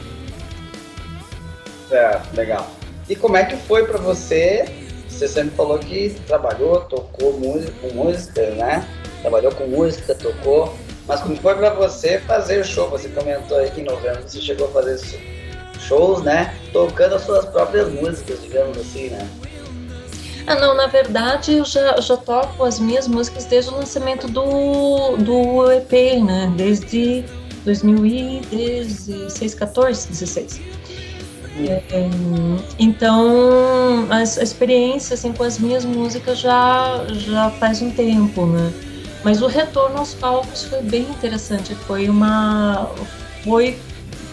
[1.91, 2.69] É, legal.
[3.07, 4.65] E como é que foi para você?
[5.07, 8.87] Você sempre falou que trabalhou, tocou música, com música, né?
[9.21, 10.75] Trabalhou com música, tocou.
[11.07, 12.89] Mas como foi para você fazer o show?
[12.91, 15.17] Você comentou aí que em novembro você chegou a fazer isso
[15.79, 16.53] shows, né?
[16.71, 19.27] Tocando as suas próprias músicas, digamos assim, né?
[20.47, 25.17] Ah, não, na verdade eu já, já toco as minhas músicas desde o lançamento do,
[25.17, 26.51] do EP, né?
[26.55, 27.23] Desde
[27.65, 30.61] 2016, 14, 16.
[31.67, 31.83] É,
[32.79, 38.71] então, a, a experiência assim, com as minhas músicas já, já faz um tempo, né?
[39.23, 41.75] Mas o retorno aos palcos foi bem interessante.
[41.75, 42.89] Foi uma,
[43.43, 43.77] foi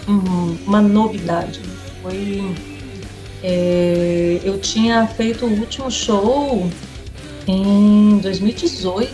[0.06, 1.60] uma novidade.
[2.02, 2.54] Foi,
[3.42, 6.70] é, eu tinha feito o último show
[7.46, 9.12] em 2018.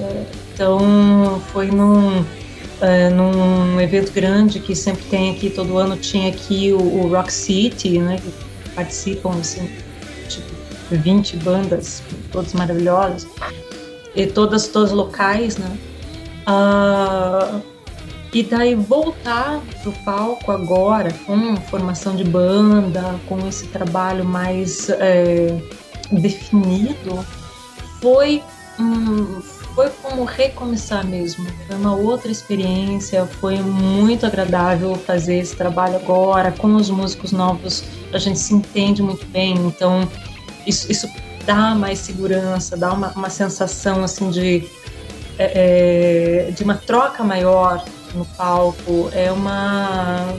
[0.00, 2.24] É, então foi num,
[2.80, 7.32] é, num evento grande que sempre tem aqui, todo ano tinha aqui o, o Rock
[7.32, 8.18] City, né?
[8.18, 8.32] Que
[8.74, 9.68] participam assim,
[10.28, 10.46] tipo
[10.90, 12.02] 20 bandas,
[12.32, 13.26] todas maravilhosas,
[14.14, 15.76] e todas, todas locais, né?
[16.46, 17.60] Uh,
[18.32, 25.58] e daí voltar pro palco agora com formação de banda, com esse trabalho mais é,
[26.12, 27.24] definido,
[28.00, 28.42] foi
[28.78, 29.40] um,
[29.74, 31.46] foi como recomeçar mesmo.
[31.66, 36.52] Foi uma outra experiência, foi muito agradável fazer esse trabalho agora.
[36.52, 40.08] Com os músicos novos, a gente se entende muito bem, então
[40.66, 41.08] isso, isso
[41.46, 44.68] dá mais segurança, dá uma, uma sensação assim de,
[45.38, 47.82] é, é de uma troca maior
[48.14, 49.10] no palco.
[49.12, 50.34] É uma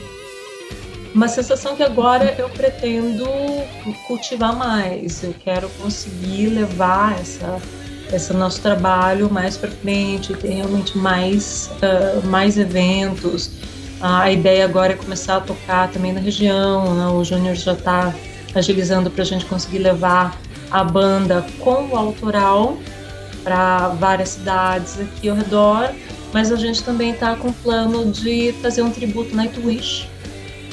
[1.14, 3.26] uma sensação que agora eu pretendo
[4.08, 5.24] cultivar mais.
[5.24, 7.60] Eu quero conseguir levar essa
[8.12, 13.52] esse nosso trabalho mais para frente, ter realmente mais uh, mais eventos.
[14.02, 16.96] A ideia agora é começar a tocar também na região.
[16.96, 17.08] Né?
[17.08, 18.14] O Júnior já está
[18.56, 20.36] agilizando para a gente conseguir levar
[20.72, 22.78] a banda com o autoral
[23.44, 25.91] para várias cidades aqui ao redor
[26.34, 30.07] mas a gente também está com plano de fazer um tributo Nightwish,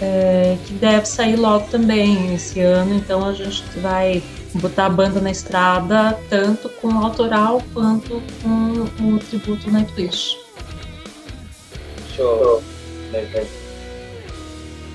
[0.00, 4.22] é, que deve sair logo também esse ano, então a gente vai
[4.54, 10.36] botar a banda na estrada, tanto com o autoral quanto com o tributo Nightwish.
[12.14, 12.62] Show.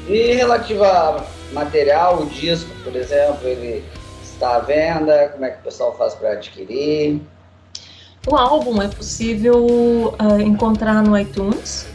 [0.07, 3.83] E relativo a material, o disco, por exemplo, ele
[4.23, 5.29] está à venda?
[5.29, 7.21] Como é que o pessoal faz para adquirir?
[8.27, 11.88] O álbum é possível uh, encontrar no iTunes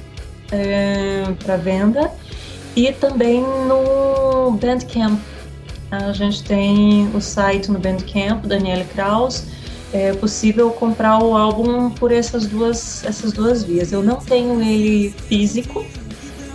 [0.50, 2.10] é, para venda
[2.74, 5.20] e também no Bandcamp.
[5.88, 9.44] A gente tem o site no Bandcamp, Daniele Kraus.
[9.92, 13.92] É possível comprar o álbum por essas duas, essas duas vias.
[13.92, 15.86] Eu não tenho ele físico,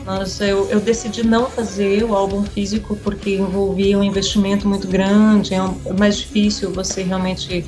[0.06, 5.54] mas eu, eu decidi não fazer o álbum físico porque envolvia um investimento muito grande,
[5.54, 7.64] é, um, é mais difícil você realmente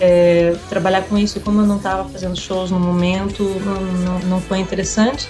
[0.00, 4.40] é, trabalhar com isso, como eu não estava fazendo shows no momento, não, não, não
[4.40, 5.28] foi interessante.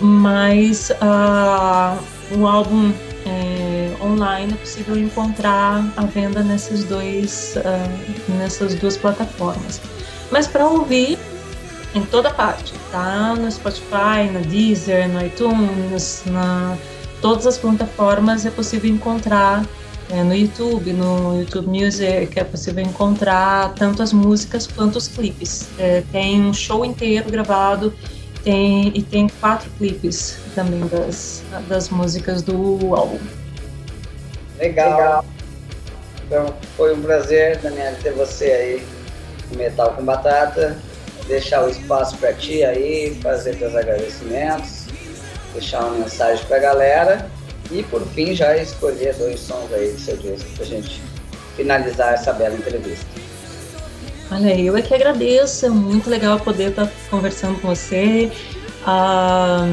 [0.00, 2.92] Mas uh, o álbum
[3.24, 9.80] é, online é possível encontrar à venda nesses dois, uh, nessas duas plataformas.
[10.30, 11.18] Mas para ouvir
[11.94, 13.34] em toda parte, tá?
[13.34, 16.76] No Spotify, na Deezer, no iTunes, na
[17.22, 19.64] todas as plataformas é possível encontrar
[20.10, 25.68] é, no YouTube, no YouTube Music, é possível encontrar tanto as músicas quanto os clipes.
[25.78, 27.92] É, tem um show inteiro gravado
[28.44, 33.18] tem, e tem quatro clipes também das, das músicas do álbum.
[34.58, 34.90] Legal.
[34.90, 35.24] Legal.
[36.26, 38.86] Então, foi um prazer, Daniel, ter você aí
[39.50, 40.76] no Metal com Batata.
[41.26, 44.84] Deixar o espaço para ti aí, fazer teus agradecimentos,
[45.52, 47.30] deixar uma mensagem para a galera
[47.70, 51.02] e por fim já escolher dois sons aí do seu disco pra gente
[51.56, 53.06] finalizar essa bela entrevista.
[54.30, 58.30] Olha, eu é que agradeço, é muito legal poder estar conversando com você,
[58.84, 59.64] a,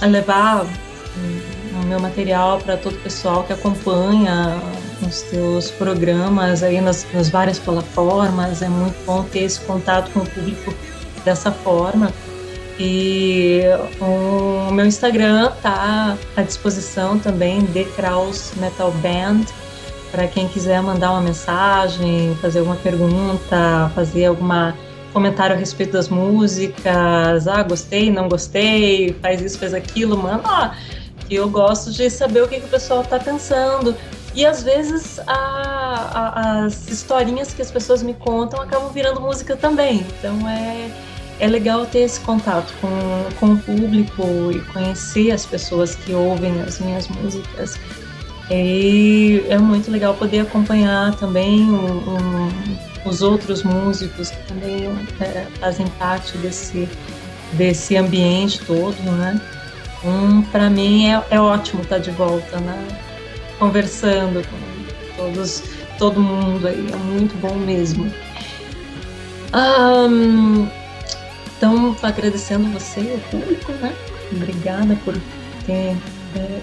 [0.00, 4.60] a levar o meu material para todo o pessoal que acompanha
[5.06, 8.62] os teus programas aí nas, nas várias plataformas.
[8.62, 10.74] É muito bom ter esse contato com o público
[11.24, 12.12] dessa forma.
[12.82, 13.60] E
[14.00, 19.44] o meu Instagram tá à disposição também, The Kraus Metal Band,
[20.10, 24.74] para quem quiser mandar uma mensagem, fazer alguma pergunta, fazer alguma
[25.12, 30.74] comentário a respeito das músicas, ah, gostei, não gostei, faz isso, faz aquilo, mano, ah,
[31.30, 33.94] eu gosto de saber o que, que o pessoal está pensando.
[34.34, 39.56] E às vezes a, a, as historinhas que as pessoas me contam acabam virando música
[39.56, 40.06] também.
[40.18, 40.90] Então é,
[41.40, 42.88] é legal ter esse contato com,
[43.40, 47.80] com o público e conhecer as pessoas que ouvem as minhas músicas.
[48.50, 52.48] E é muito legal poder acompanhar também um, um,
[53.06, 54.86] os outros músicos que também
[55.20, 56.88] é, fazem parte desse,
[57.54, 59.40] desse ambiente todo, né?
[60.04, 62.86] Um, para mim é, é ótimo estar de volta, né?
[63.58, 65.62] Conversando com todos,
[65.98, 68.12] todo mundo aí, é muito bom mesmo.
[69.54, 70.79] Um,
[71.60, 73.94] então, agradecendo você, o público, né?
[74.32, 75.14] Obrigada por
[75.66, 75.94] ter
[76.34, 76.60] é,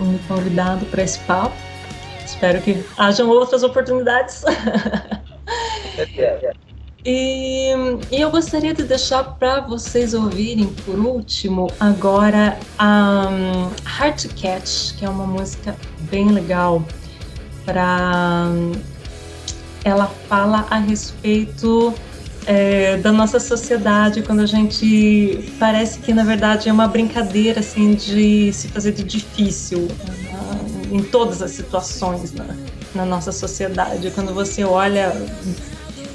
[0.00, 1.56] me convidado para esse papo.
[2.24, 4.44] Espero que hajam outras oportunidades.
[7.04, 7.72] E,
[8.10, 14.94] e, eu gostaria de deixar para vocês ouvirem, por último, agora um, Hard to Catch,
[14.96, 15.74] que é uma música
[16.10, 16.84] bem legal.
[17.64, 18.48] Pra,
[19.84, 21.94] ela fala a respeito
[22.48, 27.94] é, da nossa sociedade, quando a gente parece que na verdade é uma brincadeira assim
[27.94, 30.34] de se fazer de difícil né,
[30.90, 32.46] em todas as situações na,
[32.94, 34.10] na nossa sociedade.
[34.12, 35.12] Quando você olha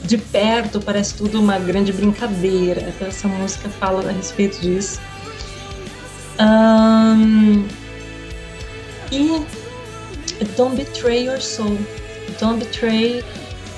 [0.03, 2.81] de perto parece tudo uma grande brincadeira.
[2.81, 4.99] Então essa música fala a respeito disso.
[6.39, 7.63] Um,
[9.11, 9.45] e
[10.57, 11.77] Don't Betray Your Soul.
[12.39, 13.23] Don't Betray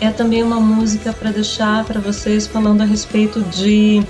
[0.02, 4.04] é também uma música para deixar para vocês falando a respeito de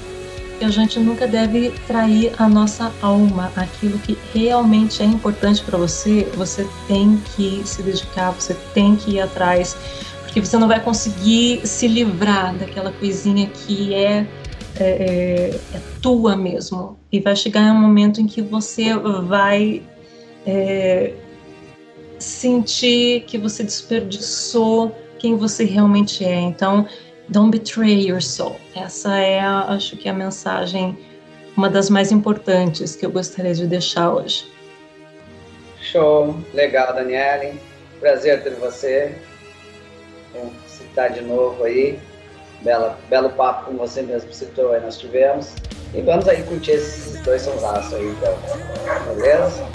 [0.58, 5.78] que a gente nunca deve trair a nossa alma, aquilo que realmente é importante para
[5.78, 9.76] você, você tem que se dedicar, você tem que ir atrás,
[10.34, 14.28] que você não vai conseguir se livrar daquela coisinha que é,
[14.78, 16.98] é, é, é tua mesmo.
[17.12, 19.82] E vai chegar um momento em que você vai
[20.46, 21.14] é,
[22.20, 24.94] sentir que você desperdiçou
[25.26, 26.40] quem você realmente é.
[26.40, 26.88] Então,
[27.30, 28.58] don't betray your soul.
[28.76, 30.96] Essa é, a, acho que, a mensagem,
[31.58, 34.46] uma das mais importantes que eu gostaria de deixar hoje.
[35.82, 37.60] Show, legal, Daniele.
[38.00, 39.16] Prazer ter você.
[40.68, 42.00] Citar de novo aí.
[42.62, 45.56] Bela, belo papo como você mesmo citou aí, nós tivemos.
[45.96, 48.38] E vamos aí curtir esses dois sonsaços aí, então.
[49.16, 49.68] Beleza?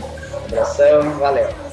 [0.46, 1.69] Abração, valeu.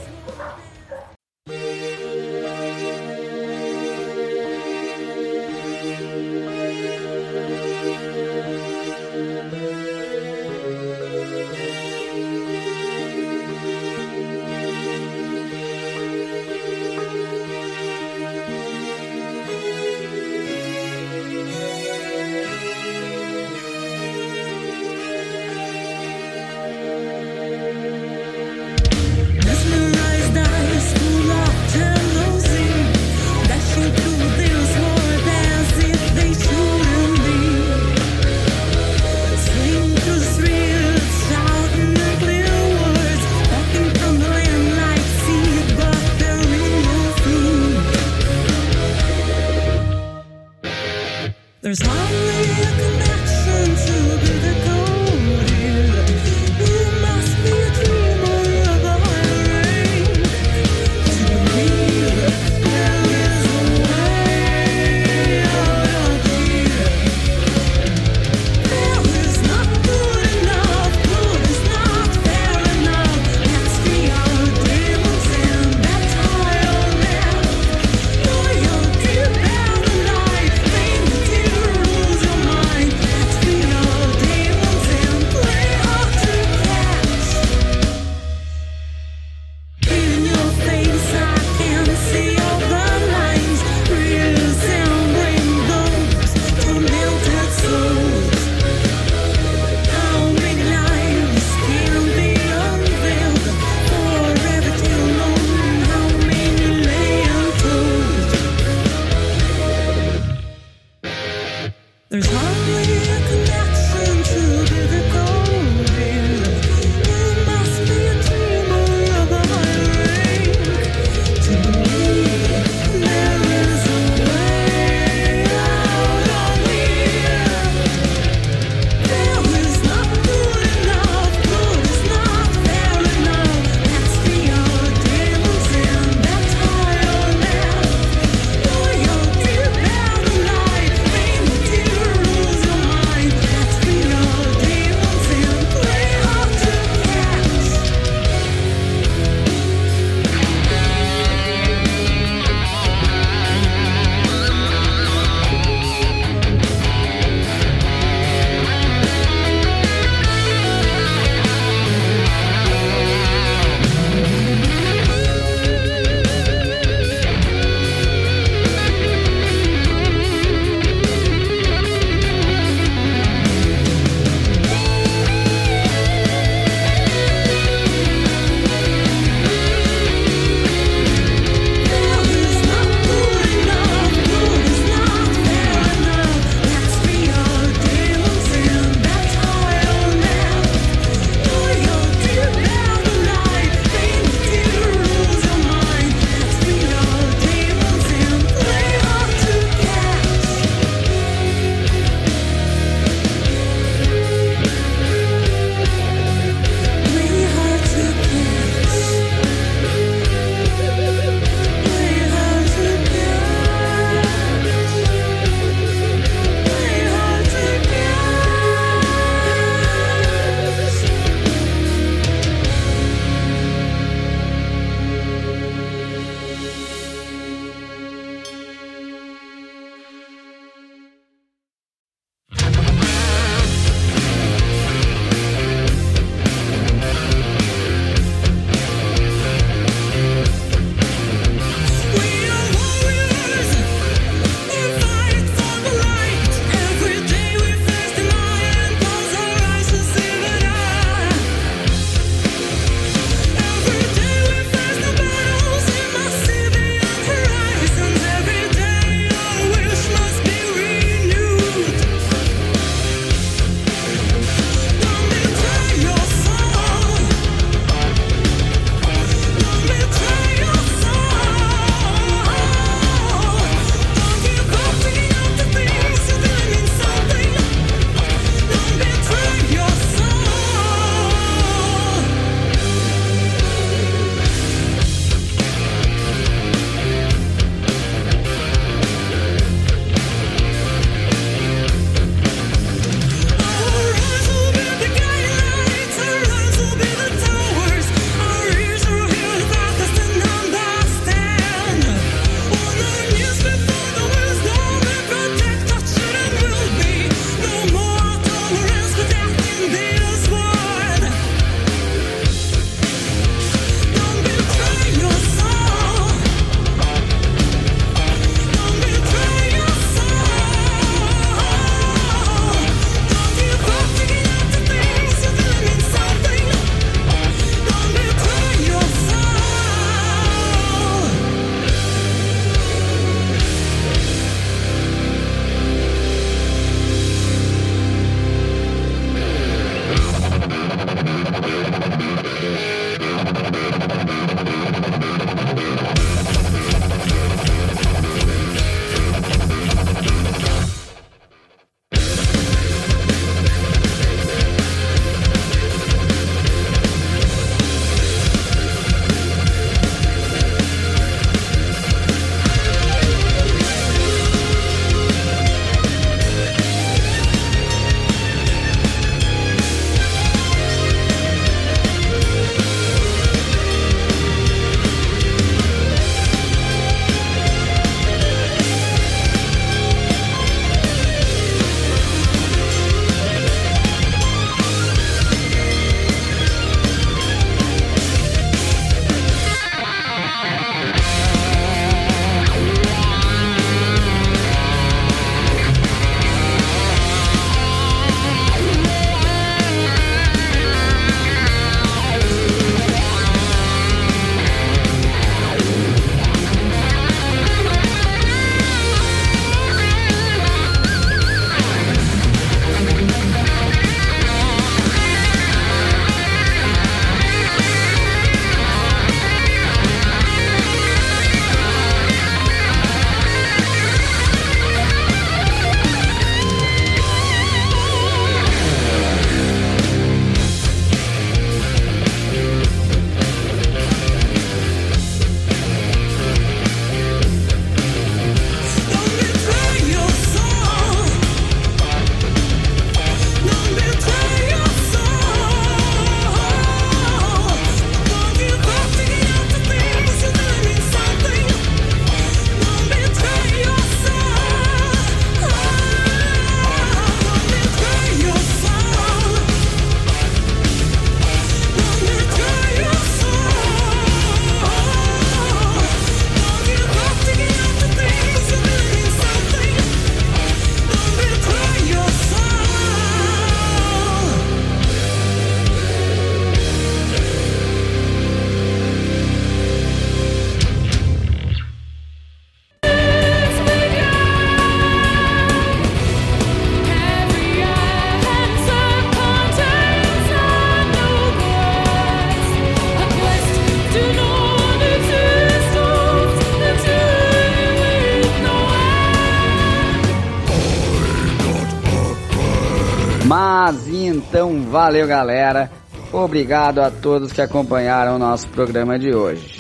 [504.98, 505.92] Valeu galera.
[506.34, 509.80] Obrigado a todos que acompanharam o nosso programa de hoje.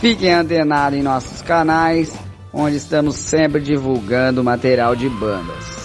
[0.00, 2.14] Fiquem antenados em nossos canais,
[2.52, 5.80] onde estamos sempre divulgando material de bandas.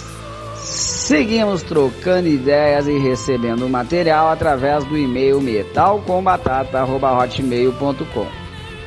[0.56, 8.26] Seguimos trocando ideias e recebendo material através do e-mail metalcombatata.hotmail.com.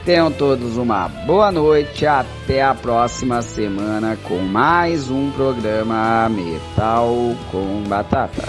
[0.05, 7.09] Tenham todos uma boa noite, até a próxima semana com mais um programa Metal
[7.51, 8.43] com Batata.